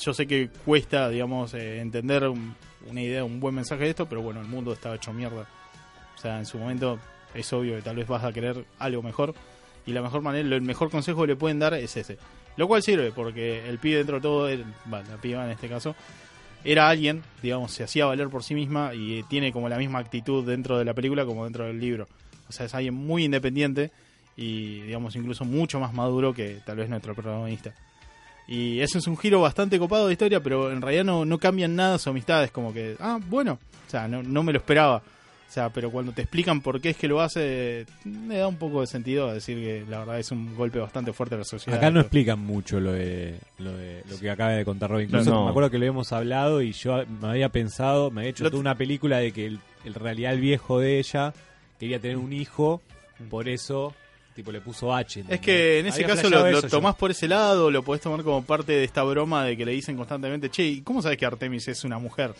[0.00, 2.54] Yo sé que cuesta, digamos, eh, entender un-
[2.88, 5.46] una idea, un buen mensaje de esto, pero bueno, el mundo está hecho mierda.
[6.20, 6.98] O sea, en su momento
[7.34, 9.34] es obvio que tal vez vas a querer algo mejor.
[9.86, 12.18] Y la mejor manera, el mejor consejo que le pueden dar es ese.
[12.58, 15.66] Lo cual sirve, porque el pibe dentro de todo, el- bueno, la piba en este
[15.68, 15.94] caso,
[16.62, 20.44] era alguien, digamos, se hacía valer por sí misma y tiene como la misma actitud
[20.46, 22.06] dentro de la película como dentro del libro.
[22.48, 23.90] O sea, es alguien muy independiente
[24.36, 27.72] y, digamos, incluso mucho más maduro que tal vez nuestro protagonista.
[28.46, 31.74] Y eso es un giro bastante copado de historia, pero en realidad no, no cambian
[31.76, 35.02] nada sus amistades, como que, ah, bueno, o sea, no, no me lo esperaba.
[35.50, 38.54] O sea, pero cuando te explican por qué es que lo hace, me da un
[38.54, 41.44] poco de sentido a decir que la verdad es un golpe bastante fuerte a la
[41.44, 41.76] sociedad.
[41.76, 45.06] Acá no explican mucho lo de, lo de lo que acaba de contar Robin.
[45.06, 45.42] Incluso No.
[45.46, 48.50] me acuerdo que lo habíamos hablado y yo me había pensado, me había hecho Lo-
[48.50, 51.34] toda una película de que el, en realidad el viejo de ella
[51.80, 52.80] quería tener un hijo,
[53.28, 53.92] por eso
[54.40, 55.24] tipo le puso H.
[55.28, 56.68] Es que en ese Había caso lo, lo yo.
[56.68, 59.72] tomás por ese lado, lo podés tomar como parte de esta broma de que le
[59.72, 62.32] dicen constantemente, che, ¿y cómo sabes que Artemis es una mujer?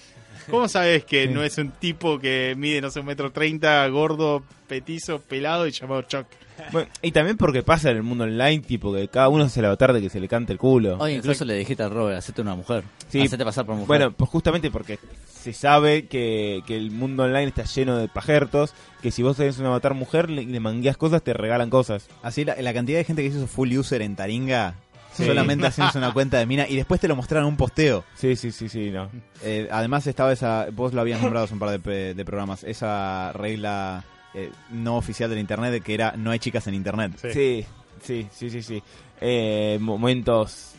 [0.50, 4.42] ¿Cómo sabes que no es un tipo que mide, no sé, un metro treinta, gordo,
[4.66, 6.26] petizo, pelado y llamado Chuck?
[6.72, 9.92] Bueno, y también porque pasa en el mundo online, tipo que cada uno el avatar
[9.92, 10.96] de que se le cante el culo.
[10.98, 12.84] Hoy incluso le dijiste al Robert, hacete una mujer.
[13.08, 13.22] Sí.
[13.22, 13.86] Hacete pasar por mujer.
[13.88, 14.98] Bueno, pues justamente porque
[15.40, 19.58] se sabe que, que el mundo online está lleno de pajertos, que si vos tenés
[19.58, 22.08] un avatar mujer le, le mangueas cosas, te regalan cosas.
[22.22, 24.74] Así la, la cantidad de gente que hizo full user en Taringa,
[25.12, 25.26] Sí.
[25.26, 28.04] solamente haciéndose una cuenta de mina y después te lo mostraron en un posteo.
[28.14, 29.10] Sí, sí, sí, sí, no.
[29.42, 34.04] Eh, además estaba esa, vos lo habías nombrado hace un par de, programas, esa regla
[34.34, 37.12] eh, no oficial del internet de que era no hay chicas en internet.
[37.20, 37.32] Sí.
[37.32, 37.66] Sí,
[38.02, 38.82] sí, sí, sí, sí.
[39.20, 40.74] Eh, momentos...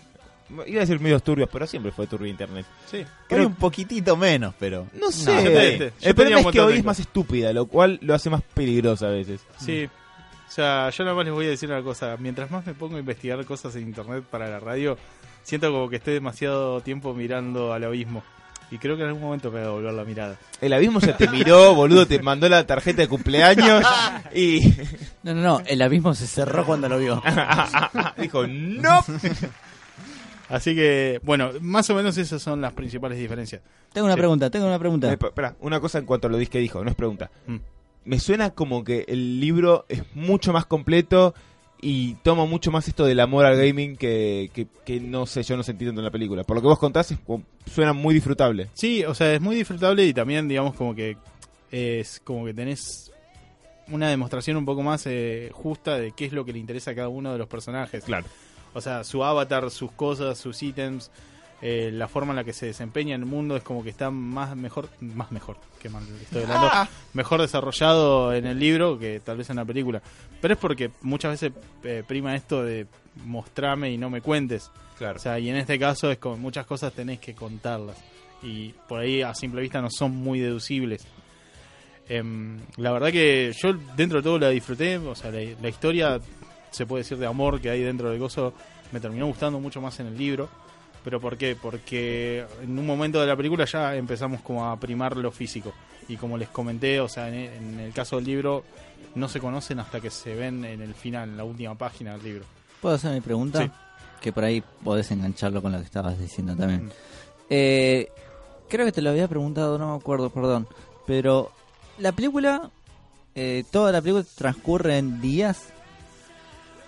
[0.68, 2.66] Iba a decir medios turbios, pero siempre fue turbio internet.
[2.90, 3.04] Sí.
[3.28, 5.32] Creo un poquitito menos, pero No sé.
[5.34, 8.14] yo te- te- yo el problema es que hoy es más estúpida, lo cual lo
[8.14, 9.42] hace más peligrosa a veces.
[9.60, 9.86] Sí.
[10.48, 12.18] O sea, yo nada más les voy a decir una cosa.
[12.20, 14.98] Mientras más me pongo a investigar cosas en internet para la radio,
[15.44, 18.22] siento como que estoy demasiado tiempo mirando al abismo.
[18.70, 20.38] Y creo que en algún momento me voy a volver la mirada.
[20.62, 23.84] El abismo se te miró, boludo, te mandó la tarjeta de cumpleaños
[24.34, 24.74] y
[25.24, 25.62] No, no, no.
[25.66, 27.22] El abismo se cerró cuando lo vio.
[28.18, 29.04] dijo, no.
[30.52, 33.62] Así que, bueno, más o menos esas son las principales diferencias.
[33.94, 34.20] Tengo una Sí.
[34.20, 35.10] pregunta, tengo una pregunta.
[35.10, 37.32] Eh, Espera, una cosa en cuanto a lo que dijo, no es pregunta.
[37.48, 37.56] Mm.
[38.04, 41.34] Me suena como que el libro es mucho más completo
[41.82, 45.56] y toma mucho más esto del amor al gaming que, que, que no sé, yo
[45.56, 46.44] no sentí tanto en la película.
[46.44, 47.20] Por lo que vos contás, es
[47.66, 48.68] suena muy disfrutable.
[48.74, 51.16] Sí, o sea, es muy disfrutable y también, digamos, como que
[51.72, 53.12] es como que tenés
[53.88, 56.96] una demostración un poco más eh, justa de qué es lo que le interesa a
[56.96, 58.04] cada uno de los personajes.
[58.04, 58.26] Claro.
[58.74, 61.12] O sea, su avatar, sus cosas, sus ítems,
[61.62, 64.10] eh, la forma en la que se desempeña en el mundo es como que está
[64.10, 66.72] más mejor, más mejor, que mal estoy hablando,
[67.14, 70.02] mejor desarrollado en el libro que tal vez en la película.
[70.42, 71.52] Pero es porque muchas veces
[71.84, 72.88] eh, prima esto de
[73.26, 74.72] mostrame y no me cuentes.
[74.98, 75.18] Claro.
[75.18, 77.98] O sea, y en este caso es como muchas cosas tenés que contarlas.
[78.42, 81.06] Y por ahí a simple vista no son muy deducibles.
[82.10, 84.98] Em, la verdad que yo dentro de todo la disfruté.
[84.98, 86.20] O sea, la, la historia,
[86.72, 88.54] se puede decir, de amor que hay dentro del gozo,
[88.92, 90.50] me terminó gustando mucho más en el libro.
[91.04, 91.58] ¿Pero por qué?
[91.60, 95.74] Porque en un momento de la película ya empezamos como a primar lo físico.
[96.08, 98.64] Y como les comenté, o sea, en, el caso del libro,
[99.16, 102.24] no se conocen hasta que se ven en el final, en la última página del
[102.24, 102.46] libro.
[102.82, 103.64] ¿Puedo hacer mi pregunta?
[103.64, 103.72] Sí.
[104.22, 106.86] Que por ahí podés engancharlo con lo que estabas diciendo también.
[106.86, 106.92] Mm.
[107.50, 108.08] Eh,
[108.70, 110.68] creo que te lo había preguntado, no me acuerdo, perdón.
[111.08, 111.52] Pero
[111.98, 112.70] la película,
[113.34, 115.74] eh, toda la película transcurre en días.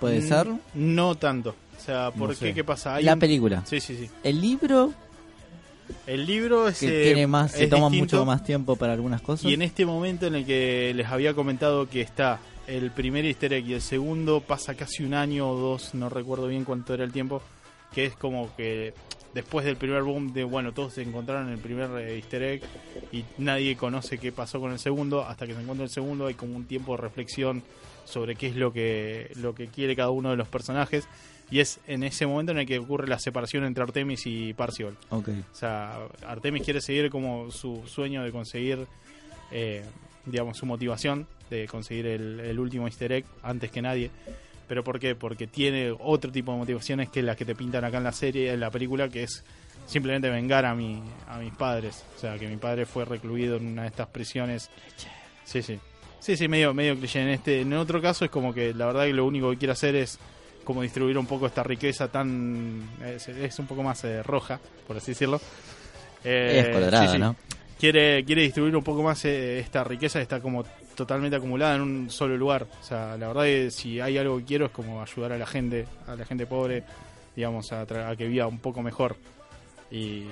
[0.03, 0.47] ¿Puede Mm, ser?
[0.75, 1.55] No tanto.
[1.77, 2.35] O sea, ¿por No qué?
[2.35, 2.53] sé.
[2.53, 2.95] ¿Qué pasa?
[2.95, 3.63] Hay La un- película.
[3.65, 4.09] Sí, sí, sí.
[4.23, 4.93] El libro,
[6.07, 9.21] El libro es, que eh, tiene más, se toma distinto, mucho más tiempo para algunas
[9.21, 9.45] cosas.
[9.49, 13.51] Y en este momento en el que les había comentado que está el primer easter
[13.53, 17.03] egg y el segundo pasa casi un año o dos, no recuerdo bien cuánto era
[17.03, 17.41] el tiempo,
[17.93, 18.93] que es como que
[19.33, 22.61] después del primer boom de, bueno, todos se encontraron en el primer eh, easter egg
[23.11, 26.35] y nadie conoce qué pasó con el segundo, hasta que se encuentra el segundo hay
[26.35, 27.61] como un tiempo de reflexión
[28.05, 31.07] sobre qué es lo que, lo que quiere cada uno de los personajes.
[31.51, 34.95] Y es en ese momento en el que ocurre la separación entre Artemis y Parcival.
[35.09, 35.29] Ok.
[35.29, 38.87] O sea, Artemis quiere seguir como su sueño de conseguir,
[39.51, 39.83] eh,
[40.25, 44.09] digamos, su motivación de conseguir el, el último easter egg antes que nadie.
[44.67, 45.13] ¿Pero por qué?
[45.13, 48.53] Porque tiene otro tipo de motivaciones que las que te pintan acá en la serie,
[48.53, 49.43] en la película, que es
[49.85, 52.03] simplemente vengar a, mi, a mis padres.
[52.15, 54.69] O sea, que mi padre fue recluido en una de estas prisiones.
[55.43, 55.79] Sí, sí.
[56.23, 57.21] Sí, sí, medio, medio cliché.
[57.21, 59.73] En, este, en otro caso es como que la verdad que lo único que quiere
[59.73, 60.17] hacer es
[60.63, 62.81] como distribuir un poco esta riqueza tan...
[63.03, 64.57] Es, es un poco más eh, roja,
[64.87, 65.41] por así decirlo.
[66.23, 67.19] Eh, es colorada, sí, sí.
[67.19, 67.35] ¿no?
[67.77, 70.63] Quiere, quiere distribuir un poco más eh, esta riqueza que está como
[70.95, 72.67] totalmente acumulada en un solo lugar.
[72.79, 75.45] O sea, la verdad que si hay algo que quiero es como ayudar a la
[75.45, 76.85] gente, a la gente pobre,
[77.35, 79.17] digamos, a, tra- a que viva un poco mejor.
[79.91, 80.23] Y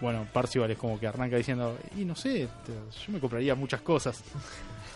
[0.00, 4.22] bueno, Parcival es como que arranca diciendo, y no sé, yo me compraría muchas cosas.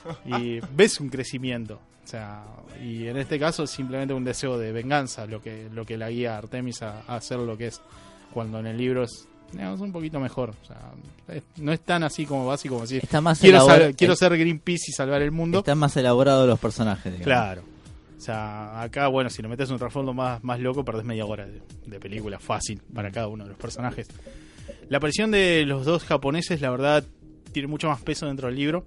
[0.27, 1.81] y ves un crecimiento.
[2.05, 2.45] O sea,
[2.83, 6.11] y en este caso es simplemente un deseo de venganza lo que, lo que la
[6.11, 7.81] guía a Artemis a, a hacer lo que es.
[8.33, 10.51] Cuando en el libro es, digamos, un poquito mejor.
[10.51, 10.93] O sea,
[11.29, 14.37] es- no es tan así como básico como decir, Está más quiero, sal- quiero ser
[14.37, 15.59] Greenpeace y salvar el mundo.
[15.61, 17.05] Están más elaborados los personajes.
[17.13, 17.25] digamos.
[17.25, 17.63] Claro.
[18.19, 21.47] O sea, acá, bueno, si le metes un trasfondo más, más loco, perdés media hora
[21.47, 24.09] de, de película fácil para cada uno de los personajes.
[24.89, 27.05] La aparición de los dos japoneses, la verdad,
[27.53, 28.85] tiene mucho más peso dentro del libro.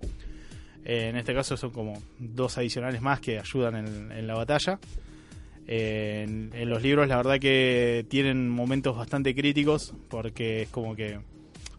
[0.86, 4.80] Eh, en este caso son como dos adicionales más que ayudan en, en la batalla.
[5.67, 10.95] Eh, en, en los libros, la verdad que tienen momentos bastante críticos porque es como
[10.95, 11.19] que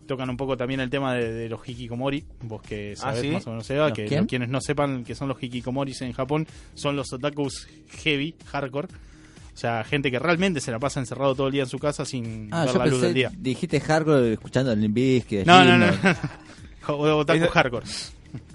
[0.07, 2.25] tocan un poco también el tema de, de los hikikomori.
[2.43, 3.29] Vos que sabés ¿sí?
[3.31, 4.27] más o menos, Eva, ¿Los que quién?
[4.27, 7.67] quienes no sepan que son los hikikomoris en Japón son los otakus
[8.03, 8.89] heavy, hardcore.
[8.89, 12.05] O sea, gente que realmente se la pasa encerrado todo el día en su casa
[12.05, 13.33] sin Ah, ver yo la luz del día.
[13.37, 15.45] dijiste hardcore escuchando el Limbisky.
[15.45, 15.87] No, no, no.
[16.89, 17.87] O- Otaku hardcore.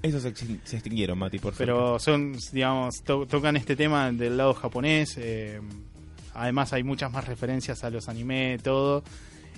[0.02, 4.38] Esos se, extin- se extinguieron, Mati, por Pero son, digamos, to- tocan este tema del
[4.38, 5.16] lado japonés.
[5.18, 5.60] eh,
[6.34, 9.04] además hay muchas más referencias a los anime, todo.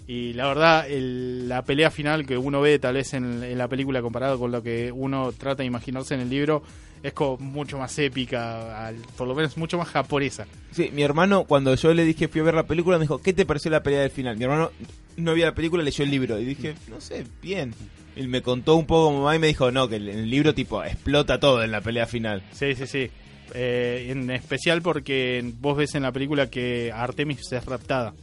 [0.08, 3.68] Y la verdad, el- la pelea final que uno ve tal vez en, en la
[3.68, 6.62] película comparado con lo que uno trata de imaginarse en el libro
[7.06, 10.46] es como mucho más épica, al- por lo menos mucho más japonesa.
[10.72, 13.32] Sí, mi hermano, cuando yo le dije fui a ver la película, me dijo, ¿qué
[13.34, 14.38] te pareció la pelea del final?
[14.38, 14.72] Mi hermano
[15.18, 16.40] no vio la película, leyó el libro.
[16.40, 17.74] Y dije, no sé, bien.
[18.16, 20.84] Y me contó un poco como va y me dijo, no, que el libro tipo
[20.84, 22.42] explota todo en la pelea final.
[22.54, 23.10] Sí, sí, sí.
[23.54, 28.14] Eh, en especial porque vos ves en la película que Artemis es raptada.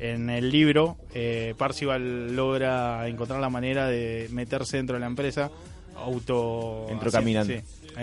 [0.00, 5.50] En el libro, eh, Parcival logra encontrar la manera de meterse dentro de la empresa,
[5.96, 6.86] auto...
[6.88, 7.52] Entró caminando.
[7.54, 7.60] sí.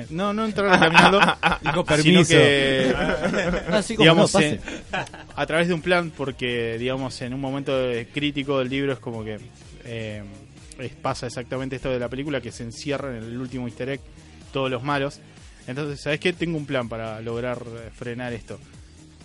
[0.09, 1.19] No, no entrar caminando,
[1.61, 2.29] sino permiso.
[2.33, 2.93] que
[3.71, 4.39] Así como digamos, no,
[5.35, 8.99] a través de un plan, porque digamos en un momento de- crítico del libro es
[8.99, 9.39] como que
[9.85, 10.23] eh,
[10.79, 14.01] es- pasa exactamente esto de la película, que se encierra en el último easter egg
[14.51, 15.19] todos los malos.
[15.67, 16.31] Entonces, ¿sabes qué?
[16.33, 18.59] Tengo un plan para lograr eh, frenar esto.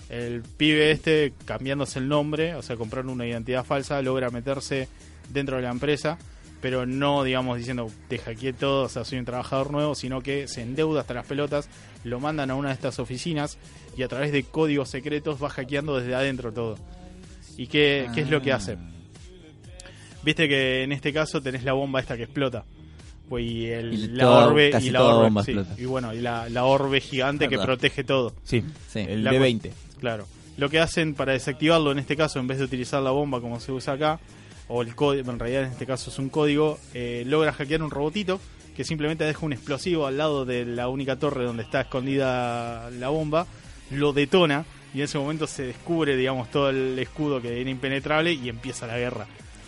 [0.08, 4.88] El pibe este, cambiándose el nombre, o sea, comprando una identidad falsa, logra meterse
[5.28, 6.18] dentro de la empresa,
[6.60, 10.46] pero no, digamos, diciendo, te hackeé todo, o sea, soy un trabajador nuevo, sino que
[10.48, 11.68] se endeuda hasta las pelotas,
[12.04, 13.58] lo mandan a una de estas oficinas
[13.96, 16.78] y a través de códigos secretos va hackeando desde adentro todo.
[17.56, 18.76] ¿Y qué, qué es lo que hace?
[20.22, 22.64] Viste que en este caso tenés la bomba esta que explota.
[23.28, 25.80] Pues, y el- Y la orbe casi y la orbe, bomba sí, explota.
[25.80, 28.34] y bueno, y la, la orbe gigante que protege todo.
[28.42, 29.00] Sí, Sí.
[29.08, 29.72] el La de cu- 20.
[29.98, 30.26] Claro.
[30.56, 33.60] Lo que hacen para desactivarlo en este caso, en vez de utilizar la bomba como
[33.60, 34.20] se usa acá,
[34.70, 37.90] o el código, en realidad en este caso es un código, eh, logra hackear un
[37.90, 38.40] robotito
[38.76, 43.08] que simplemente deja un explosivo al lado de la única torre donde está escondida la
[43.08, 43.46] bomba,
[43.90, 44.64] lo detona
[44.94, 48.86] y en ese momento se descubre, digamos, todo el escudo que era impenetrable y empieza
[48.86, 49.26] la guerra.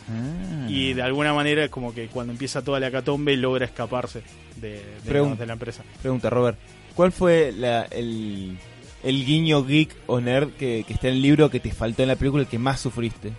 [0.08, 0.66] Ah.
[0.68, 4.22] Y de alguna manera es como que cuando empieza toda la catombe logra escaparse
[4.60, 4.82] de, de,
[5.12, 5.82] Pregun- de la empresa.
[6.00, 6.58] Pregunta, Robert,
[6.94, 8.56] ¿cuál fue la- el,
[9.04, 12.08] el guiño geek o nerd que, que está en el libro que te faltó en
[12.08, 13.32] la película, el que más sufriste?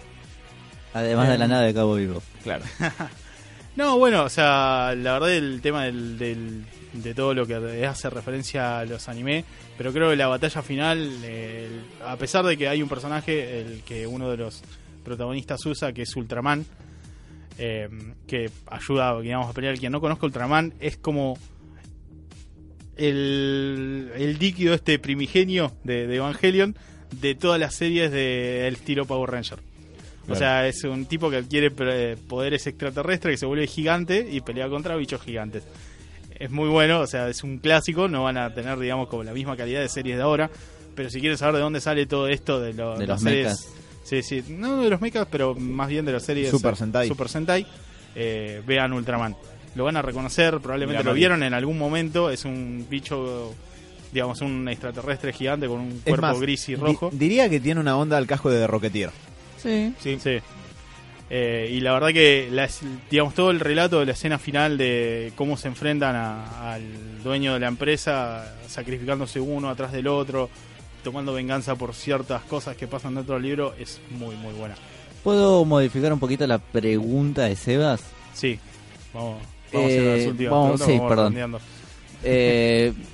[0.93, 2.21] Además de la nave de Cabo Vivo.
[2.43, 2.63] Claro.
[3.75, 6.63] No, bueno, o sea, la verdad el tema del, del-
[6.93, 7.55] de todo lo que
[7.87, 9.45] hace referencia a los anime,
[9.79, 13.81] pero creo que la batalla final, el- a pesar de que hay un personaje, el
[13.81, 14.61] que uno de los
[15.03, 16.67] protagonistas usa, que es Ultraman,
[17.57, 17.89] eh,
[18.27, 19.75] que ayuda, digamos, a pelear.
[19.79, 21.35] Quien no conozca Ultraman es como
[22.95, 26.75] el, el líquido este primigenio de, de Evangelion
[27.19, 29.57] de todas las series del estilo Power Ranger.
[30.29, 34.39] O sea, es un tipo que adquiere pre- poderes extraterrestres, que se vuelve gigante y
[34.41, 35.63] pelea contra bichos gigantes.
[36.39, 39.33] Es muy bueno, o sea, es un clásico, no van a tener, digamos, como la
[39.33, 40.49] misma calidad de series de ahora,
[40.95, 43.45] pero si quieren saber de dónde sale todo esto de, lo- De los series...
[43.47, 43.67] mechas.
[44.03, 47.07] Sí, sí, no de los mechas, pero más bien de las series Super eh, Sentai.
[47.07, 47.65] Super Sentai,
[48.15, 49.35] eh, vean Ultraman.
[49.75, 53.53] Lo van a reconocer, probablemente lo vieron en algún momento, es un bicho,
[54.11, 57.09] digamos, un extraterrestre gigante con un cuerpo más, gris y di- rojo.
[57.13, 59.09] diría que tiene una onda al casco de Rocketeer.
[59.63, 59.93] Sí.
[59.99, 60.19] Sí.
[60.21, 60.37] Sí.
[61.29, 62.69] Eh, y la verdad que, la
[63.09, 66.83] digamos, todo el relato de la escena final de cómo se enfrentan a- al
[67.23, 70.49] dueño de la empresa, sacrificándose uno atrás del otro,
[71.03, 74.75] tomando venganza por ciertas cosas que pasan dentro del libro, es muy, muy buena.
[75.23, 78.01] ¿Puedo modificar un poquito la pregunta de Sebas?
[78.33, 78.59] Sí,
[79.13, 79.37] vamos,
[79.71, 81.61] vamos a hacer Eh, las últimas vamos- sí, vamos perdón.
[82.23, 82.93] Eh,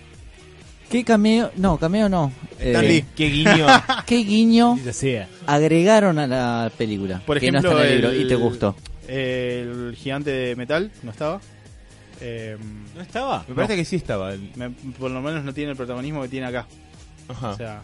[0.90, 1.52] ¿Qué cameo?
[1.56, 2.32] No, cameo no.
[2.60, 3.06] Eh.
[3.16, 3.68] ¿Qué guiño?
[4.06, 4.78] ¿Qué guiño
[5.46, 7.22] agregaron a la película?
[7.26, 8.76] Por que no ejemplo, está en el libro el- y te gustó.
[9.08, 11.42] El gigante de metal, ¿no estaba?
[12.22, 12.58] Eh,
[12.96, 13.46] ¿No estaba?
[13.48, 14.34] Me parece que sí estaba.
[14.56, 16.68] me- por lo menos no tiene el protagonismo que tiene acá.
[17.28, 17.50] Ajá.
[17.52, 17.82] O sea.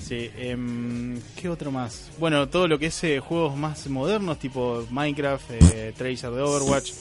[0.00, 2.08] Sí, em, ¿qué otro más?
[2.18, 6.92] Bueno, todo lo que es eh, juegos más modernos, tipo Minecraft, eh, Tracer de Overwatch.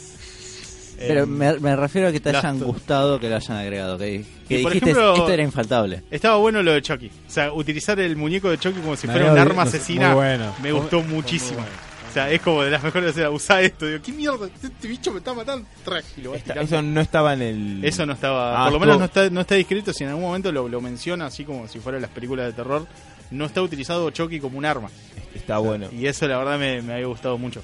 [0.97, 3.97] Pero Em, me, me refiero a que te hayan gustado que lo hayan agregado.
[3.97, 6.03] Que, que Y por dijiste, ejemplo- esto era infaltable.
[6.09, 7.07] Estaba bueno lo de Chucky.
[7.27, 10.53] O sea, utilizar el muñeco de Chucky como si Me fuera un arma asesina bueno.
[10.61, 11.59] me gustó muy muchísimo.
[11.59, 11.87] bueno.
[12.09, 13.31] O sea, es como de las mejores escenas.
[13.31, 13.85] Usá esto.
[13.85, 14.47] Digo, ¿qué mierda?
[14.47, 15.67] Este, este bicho me está matando.
[15.85, 16.75] Track, y lo va Esta- tirando.
[16.75, 17.85] eso no estaba en el.
[17.85, 20.23] Eso no estaba, Ah, por lo menos no está, no está descrito, si en algún
[20.23, 22.87] momento lo, lo menciona, así como si fuera las películas de terror,
[23.29, 24.89] no está utilizado Chucky como un arma.
[25.35, 25.89] Está bueno.
[25.91, 27.61] Y eso la verdad me, me había gustado mucho.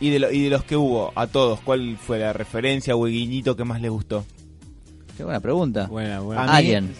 [0.00, 3.06] Y de, lo- y de los que hubo, a todos, ¿cuál fue la referencia o
[3.06, 4.24] el guiñito que más les gustó?
[5.16, 5.86] Qué buena pregunta.
[5.86, 6.42] Buena, buena.
[6.44, 6.94] A Alien.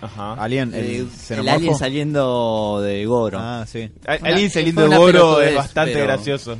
[0.00, 0.32] Ajá.
[0.34, 1.56] Alien, el, El, el xenomorfo.
[1.56, 3.38] alien saliendo de Goro.
[3.40, 3.90] Ah, sí.
[4.06, 6.56] Una- Alguien saliendo de Goro es bastante pero- gracioso.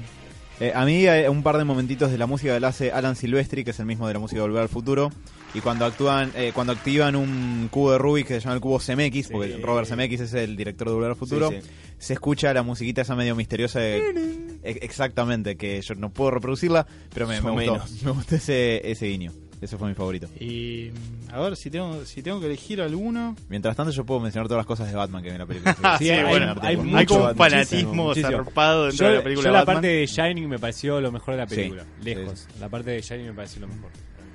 [0.60, 3.64] Eh, a mí hay un par de momentitos de la música la hace Alan Silvestri,
[3.64, 5.10] que es el mismo de la música de Volver al Futuro.
[5.54, 8.78] Y cuando actúan, eh, cuando activan un cubo de Rubik que se llama el cubo
[8.78, 11.68] CMX, porque Robert Zemeckis es el director de Volver al Futuro, Sí, sí.
[11.98, 17.26] se escucha la musiquita esa medio misteriosa de- exactamente, que yo no puedo reproducirla, pero
[17.26, 19.32] me, gustó, me gustó ese, ese guiño.
[19.60, 20.26] Ese fue mi favorito.
[20.40, 20.90] Y
[21.30, 23.36] a ver si tengo si tengo que elegir alguno.
[23.50, 25.74] Mientras tanto, yo puedo mencionar todas las cosas de Batman que vi en la película.
[25.98, 28.30] Sí, sí, hay- bueno, hay hay, mucho como un fanatismo muchísimo.
[28.38, 29.74] zarpado dentro Yo, de la película yo la Batman.
[29.74, 31.82] parte de Shining me pareció lo mejor de la película.
[31.84, 32.48] sí, Lejos.
[32.58, 33.90] La parte de Shining me pareció lo mejor.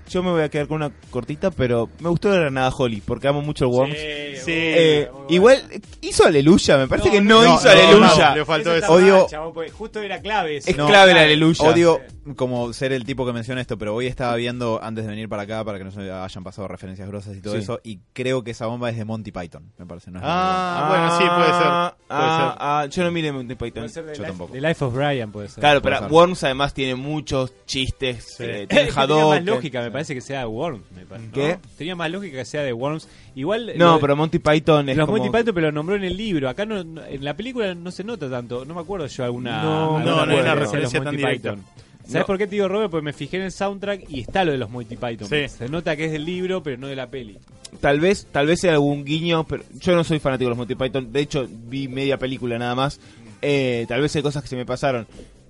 [0.09, 3.27] Yo me voy a quedar con una cortita, pero me gustó la Granada Holly, porque
[3.27, 3.95] amo mucho el Worms.
[3.97, 4.51] Sí.
[4.53, 5.63] Eh, igual
[6.01, 8.29] hizo Aleluya, me parece No, que no, no, hizo no, Aleluya.
[8.29, 10.69] no, le faltó Eso Odio- mal, chabón, justo era clave eso.
[10.69, 11.21] Es No, clave la.
[11.21, 11.63] Aleluya.
[11.69, 12.01] Odio
[12.35, 15.43] como ser el tipo que menciona esto, pero hoy estaba viendo antes de venir para
[15.43, 17.59] acá para que no se hayan pasado referencias grosas y todo Sí.
[17.59, 17.79] eso.
[17.83, 20.11] Y creo que esa bomba es de Monty Python, me parece.
[20.11, 21.67] No es de Ah, bueno, sí, puede ser.
[22.07, 22.57] Puede ah, ser.
[22.59, 23.71] ah, yo no miré Monty Python.
[23.83, 24.53] Puede ser de Yo Life- tampoco.
[24.53, 25.61] de Life of Brian puede ser.
[25.61, 26.13] Claro, Puede pero ser.
[26.13, 28.39] Worms además tiene muchos chistes.
[28.39, 30.83] eh, Eh, tiene más lógica, me parece que sea de Worms.
[30.95, 31.33] me parece, ¿no?
[31.33, 31.57] ¿Qué?
[31.77, 33.07] Tenía más lógica que sea de Worms.
[33.35, 33.73] Igual.
[33.75, 35.17] No, lo- pero Monty Python es Los como...
[35.17, 36.47] Monty Python, pero lo nombró en el libro.
[36.49, 38.63] Acá no, no- en la película no se nota tanto.
[38.65, 39.63] No me acuerdo yo alguna.
[39.63, 41.51] No, alguna no, no hay una referencia tan directa.
[41.53, 41.65] Python.
[42.05, 42.25] ¿Sabes No.
[42.27, 42.91] por qué te digo, Robert?
[42.91, 45.27] Porque me fijé en el soundtrack y está lo de los Monty Python.
[45.27, 45.49] Sí.
[45.49, 47.39] Se nota que es del libro, pero no de la peli.
[47.81, 50.75] Tal vez, tal vez sea algún guiño, pero yo no soy fanático de los Monty
[50.75, 51.11] Python.
[51.11, 52.99] De hecho, vi media película nada más.
[53.41, 55.07] Eh, tal vez hay cosas que se me pasaron.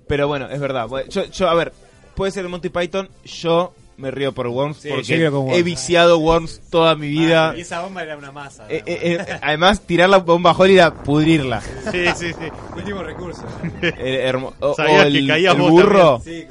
[0.08, 0.88] Pero bueno, es verdad.
[1.10, 1.72] Yo, yo, a ver,
[2.14, 3.08] puede ser Monty Python.
[3.24, 5.56] Yo me río por Worms Sí, porque Worms.
[5.56, 7.50] he viciado Worms toda mi vida.
[7.50, 8.66] Ah, y esa bomba era una masa.
[8.68, 11.60] Eh, eh, eh, además, tirar la bomba Holly era pudrirla.
[11.60, 12.46] Sí, sí, sí.
[12.76, 13.44] Último recurso.
[13.80, 16.44] Hermo- o, el, el burro, Sí,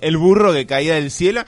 [0.00, 1.42] el burro que caía del cielo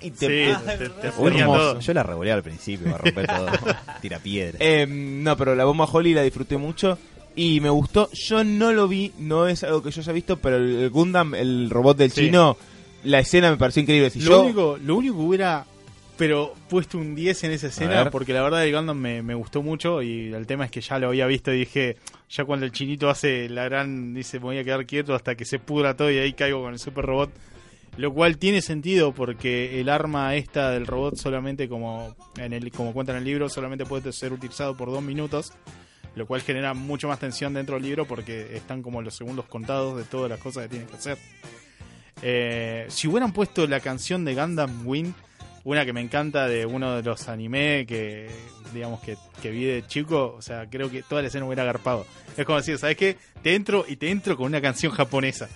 [0.00, 0.58] y te Sí,
[1.00, 1.78] te, todo.
[1.80, 3.46] Yo la revoleé al principio, va a romper todo.
[4.00, 4.56] Tira piedra.
[4.60, 6.98] Eh, no, pero la bomba Holly la disfruté mucho
[7.36, 8.10] y me gustó.
[8.12, 11.34] Yo no lo vi, no es algo que yo haya visto, pero el, el Gundam,
[11.34, 12.22] el robot del Sí.
[12.26, 12.56] chino,
[13.04, 14.10] la escena me pareció increíble.
[14.10, 15.66] Si Lo, yo, único, lo único que hubiera
[16.16, 19.62] pero puesto un 10 en esa escena porque la verdad el Gundam me, me gustó
[19.62, 21.96] mucho y el tema es que ya lo había visto y dije,
[22.28, 25.44] ya cuando el chinito hace la gran, dice me voy a quedar quieto hasta que
[25.44, 27.30] se pudra todo y ahí caigo con el super robot.
[27.96, 32.92] Lo cual tiene sentido porque el arma esta del robot solamente como en el como
[32.92, 35.52] cuenta en el libro solamente puede ser utilizado por dos minutos,
[36.14, 39.98] lo cual genera mucho más tensión dentro del libro porque están como los segundos contados
[39.98, 41.18] de todas las cosas que tienen que hacer.
[42.22, 45.12] Eh, si hubieran puesto la canción de Gundam Wing,
[45.64, 48.30] una que me encanta de uno de los anime que
[48.72, 52.06] digamos que, vi de chico, o sea, creo que toda la escena hubiera agarpado.
[52.36, 53.16] Es como decir, ¿sabes qué?
[53.42, 55.48] Te entro y te entro con una canción japonesa.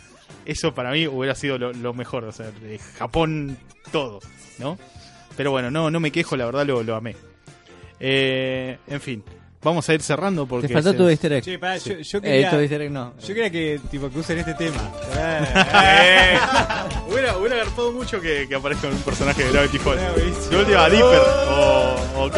[0.45, 3.57] Eso para mí hubiera sido lo, mejor, o sea, de Japón
[3.91, 4.21] todo,
[4.59, 4.79] ¿no?
[5.37, 7.17] Pero bueno, no, no me quejo, la verdad lo, lo amé.
[7.99, 9.25] Eh, en fin,
[9.63, 10.69] vamos a ir cerrando porque...
[10.69, 11.43] Te faltó se- tu easter egg.
[11.45, 12.51] Che, pará, yo, yo Eh, quería.
[12.51, 13.15] tu easter egg no.
[13.21, 14.77] Yo quería que, tipo, que usen este tema.
[15.17, 16.39] Eh,
[17.11, 20.51] hubiera, hubiera agarpado mucho que, que aparezca un personaje de Gravity Falls.
[20.51, 22.31] De última, Dipper o, o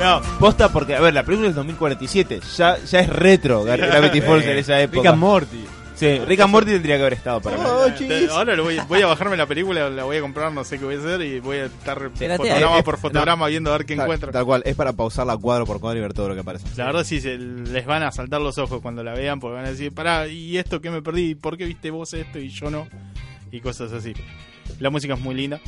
[0.00, 4.20] no, posta porque, a ver, la película es 2047, ya, ya es retro Gra- Gravity
[4.20, 4.98] Falls en esa época.
[5.00, 5.64] Rick and Morty.
[6.04, 7.64] Sí, Rick and Morty tendría que haber estado para mí.
[8.06, 10.78] Te- Ahora lo voy, voy a bajarme la película, la voy a comprar, no sé
[10.78, 13.86] qué voy a hacer y voy a estar fotograma Eh, por fotograma viendo a ver
[13.86, 14.32] qué Tal, encuentro.
[14.32, 16.66] tal cual, es para pausarla cuadro por cuadro y ver todo lo que aparece.
[16.76, 19.64] La verdad sí, se, les van a saltar los ojos cuando la vean porque van
[19.66, 21.34] a decir, pará, ¿y esto qué me perdí?
[21.34, 22.86] ¿Por qué viste vos esto y yo no?
[23.50, 24.12] Y cosas así.
[24.80, 25.60] La música es muy linda.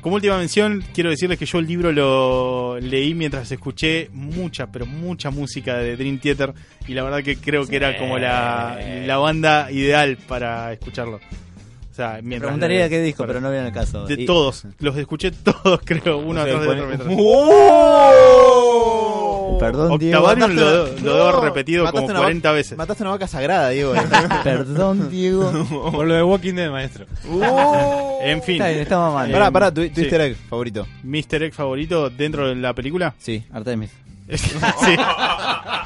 [0.00, 4.86] Como última mención, quiero decirles que yo el libro lo leí mientras escuché mucha, pero
[4.86, 6.54] mucha música de Dream Theater
[6.88, 11.16] y la verdad que creo que era como la, la banda ideal para escucharlo.
[11.16, 14.06] O sea, Me mientras preguntaría qué disco, pero no viene el caso.
[14.06, 16.86] De Y- todos, los escuché todos, creo, uno O sea, atrás de otro.
[16.86, 19.09] mientras- ¡Oh!
[19.58, 20.18] Perdón, Diego.
[20.20, 22.78] Octavarium lo, lo debo repetido mataste como una 40 vaca- veces.
[22.78, 23.94] Mataste una vaca sagrada, Diego.
[24.44, 25.90] Perdón, Diego.
[25.92, 27.06] Por lo de Walking Dead, maestro.
[28.22, 29.32] En fin, Está bien, mamando.
[29.32, 30.00] pará, pará, tu, tu Sí.
[30.02, 30.86] easter egg favorito.
[31.02, 31.42] Mr.
[31.44, 33.14] Egg favorito dentro de la película.
[33.18, 33.90] Sí, Artemis.
[34.30, 34.96] sí.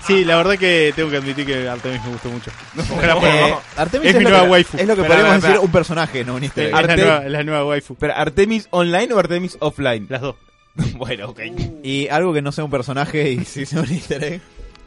[0.07, 2.51] sí, la verdad que tengo que admitir que Artemis me gustó mucho.
[2.93, 4.77] Ojalá Eh, Artemis es es, mi lo nueva que, waifu.
[4.79, 6.75] es lo que Espera, podemos decir un personaje, no un easter es, egg.
[6.75, 7.95] la Arte- nueva, es la nueva waifu.
[7.95, 10.07] Pero Artemis online o Artemis offline?
[10.11, 10.35] Las dos.
[10.97, 11.41] bueno, ok.
[11.83, 14.41] Y algo que no sea un personaje y sí sea un easter egg.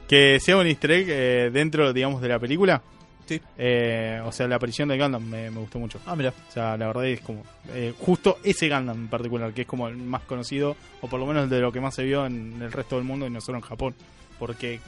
[0.07, 2.81] Que sea un easter egg eh, dentro, digamos, de la película.
[3.25, 3.41] Sí.
[3.57, 5.99] Eh, o sea, la aparición de Gundam me, me gustó mucho.
[6.05, 6.33] Ah, mira.
[6.47, 9.87] O sea, la verdad es como eh, justo ese Gundam en particular, que es como
[9.87, 12.71] el más conocido, o por lo menos de lo que más se vio en el
[12.71, 13.95] resto del mundo y no solo en Japón.
[14.39, 14.79] Porque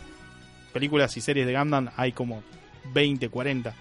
[0.71, 2.43] películas y series de Gundam hay como
[2.93, 3.73] 20, 40.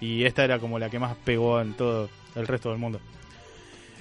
[0.00, 3.00] Y esta era como la que más pegó en todo el resto del mundo.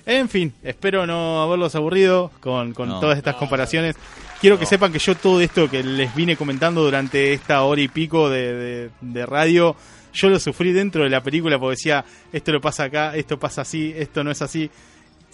[0.05, 2.99] En fin, espero no haberlos aburrido con, con No.
[2.99, 3.95] todas estas comparaciones.
[4.39, 7.87] Quiero que sepan que yo todo esto que les vine comentando durante esta hora y
[7.87, 9.75] pico de, de- de radio,
[10.13, 13.61] yo lo sufrí dentro de la película porque decía, esto lo pasa acá, esto pasa
[13.61, 14.69] así, esto no es así.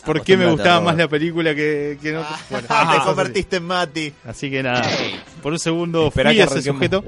[0.06, 2.24] ¿Por qué me gustaba más la película que, que no?
[2.50, 3.06] Bueno, Ah, te cosas así.
[3.08, 4.14] convertiste en Mati.
[4.28, 4.84] Así que nada,
[5.42, 7.04] por un segundo Esperá fui que ese sujeto.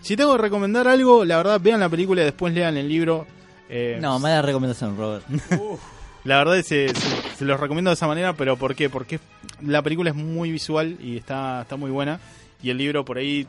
[0.00, 3.26] Si tengo que recomendar algo, la verdad, vean la película y después lean el libro.
[3.68, 5.24] Eh, No, mala recomendación, Robert.
[6.24, 8.90] La verdad es que se, se los recomiendo de esa manera, pero ¿por qué?
[8.90, 9.20] Porque
[9.62, 12.20] la película es muy visual y está, está muy buena.
[12.62, 13.46] Y el libro por ahí,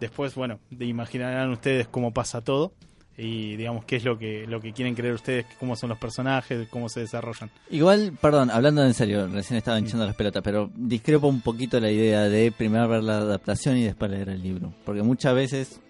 [0.00, 2.72] después, bueno, de imaginarán ustedes cómo pasa todo.
[3.16, 6.68] Y digamos qué es lo que, lo que quieren creer ustedes, cómo son los personajes,
[6.70, 7.50] cómo se desarrollan.
[7.68, 11.90] Igual, perdón, hablando en serio, recién estaba hinchando las pelotas, pero discrepo un poquito la
[11.90, 14.72] idea de primero ver la adaptación y después leer el libro.
[14.84, 15.80] Porque muchas veces...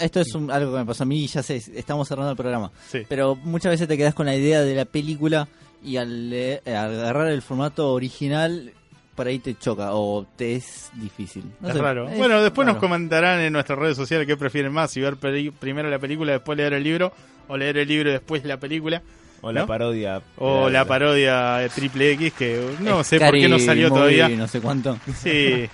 [0.00, 2.36] Esto es un- algo que me pasó a mí y ya sé, estamos cerrando el
[2.36, 2.70] programa.
[2.90, 3.02] Sí.
[3.08, 5.48] Pero muchas veces te quedas con la idea de la película
[5.82, 8.72] y al, leer- al agarrar el formato original,
[9.14, 11.44] por ahí te choca o te es difícil.
[11.60, 12.08] No es sé, raro.
[12.08, 15.88] es bueno, después nos comentarán en nuestras redes sociales qué prefieren más, si ver primero
[15.88, 17.12] la película, después leer el libro,
[17.48, 19.00] o leer el libro y después la película,
[19.40, 20.20] O la parodia.
[20.38, 23.98] o la parodia parodia de Triple X, que no sé por qué no salió Movie,
[24.18, 24.28] todavía.
[24.36, 24.98] No sé cuánto.
[25.22, 25.66] Sí,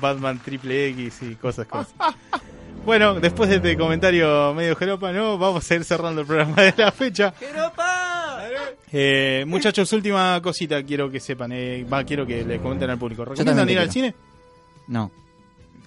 [0.00, 1.92] Batman Triple X y cosas, cosas.
[2.88, 5.36] Bueno, después de este comentario medio jeropa, ¿no?
[5.36, 7.34] Vamos a ir cerrando el programa de la fecha.
[8.90, 13.26] Eh, muchachos, última cosita quiero que sepan, eh, va, quiero que le comenten al público.
[13.26, 14.14] ¿Recomiendan ir al cine?
[14.86, 15.10] No.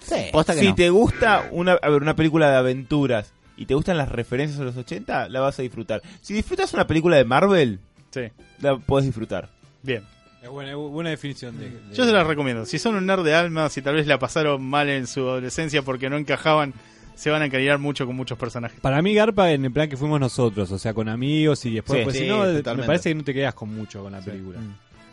[0.00, 0.14] Sí.
[0.30, 0.74] Posta que Si no.
[0.76, 4.62] te gusta una, a ver, una película de aventuras y te gustan las referencias a
[4.62, 6.02] los 80, la vas a disfrutar.
[6.20, 7.80] Si disfrutas una película de Marvel,
[8.12, 8.30] Sí,
[8.60, 9.48] la podés disfrutar.
[9.82, 10.04] bien.
[10.42, 12.66] Es buena, buena definición de, de- Yo se las recomiendo.
[12.66, 15.82] Si son un nerd de alma, si tal vez la pasaron mal en su adolescencia
[15.82, 16.74] porque no encajaban,
[17.14, 18.80] se van a encariñar mucho con muchos personajes.
[18.80, 22.00] Para mí Garpa en el plan que fuimos nosotros, o sea, con amigos y después,
[22.00, 22.42] Sí, pues, sí, si no,
[22.74, 24.58] me parece que no te quedas con mucho con la película.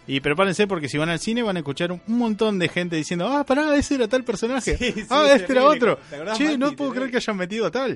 [0.08, 3.28] Y prepárense porque si van al cine van a escuchar un montón de gente diciendo,
[3.28, 4.76] ah, pará, ese era tal personaje.
[4.76, 6.00] Sí, sí, ah, es este era otro.
[6.10, 6.58] ¿Te acordás, Che, Mati?
[6.58, 7.96] no puedo creer que hayan metido a tal.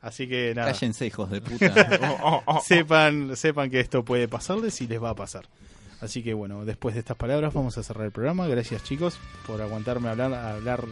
[0.00, 1.74] Así que nada, Cállense, hijos de puta.
[2.64, 5.44] sepan, sepan que esto puede pasarles y les va a pasar.
[6.00, 8.46] Así que bueno, después de estas palabras vamos a cerrar el programa.
[8.46, 10.84] Gracias chicos por aguantarme hablar, hablar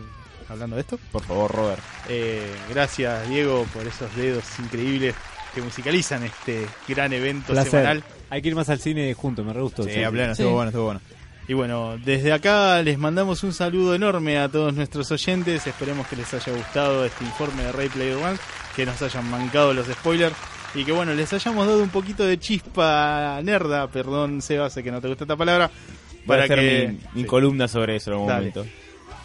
[0.49, 0.99] hablando de esto.
[1.13, 1.83] Por favor, Robert.
[2.09, 5.15] Eh, gracias Diego por esos dedos increíbles
[5.55, 7.71] que musicalizan este gran evento Placer.
[7.71, 8.05] semanal.
[8.31, 9.83] Hay que ir más al cine juntos, me re gustó.
[9.85, 10.19] Sí, a Sí.
[10.21, 11.01] estuvo bueno, estuvo bueno.
[11.49, 15.67] Y bueno, desde acá les mandamos un saludo enorme a todos nuestros oyentes.
[15.67, 18.37] Esperemos que les haya gustado este informe de Ray Player One,
[18.77, 20.35] que nos hayan mancado los spoilers
[20.75, 24.91] y que bueno, les hayamos dado un poquito de chispa nerda, perdón Seba, sé que
[24.91, 27.97] no te gusta esta palabra, Voy a para hacer que, mi, mi sí, columna sobre
[27.97, 28.39] eso en algún Dale.
[28.41, 28.67] momento.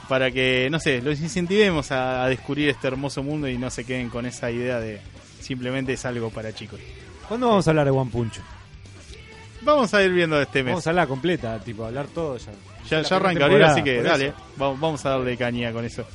[0.08, 3.84] para que, no sé, los incentivemos a, a descubrir este hermoso mundo y no se
[3.86, 5.02] queden con esa idea de
[5.39, 6.80] simplemente es algo para chicos.
[7.28, 8.39] ¿Cuándo vamos a hablar de One Punch?
[9.62, 10.74] Vamos a ir viendo este mes.
[10.74, 12.52] Vamos a hablar completa, tipo, hablar todo ya.
[12.89, 16.06] Ya, ya arranca abril, así que dale, vamos, vamos a darle caña con eso.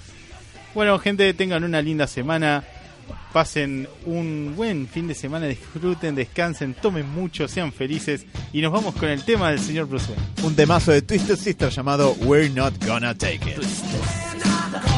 [0.74, 2.62] Bueno, gente, tengan una linda semana.
[3.33, 8.27] Pasen un buen fin de semana, disfruten, descansen, tomen mucho, sean felices.
[8.53, 10.47] Y nos vamos con el tema del señor Bruce Wayne.
[10.47, 14.97] Un temazo de Twisted Sister llamado We're Not Gonna Take It.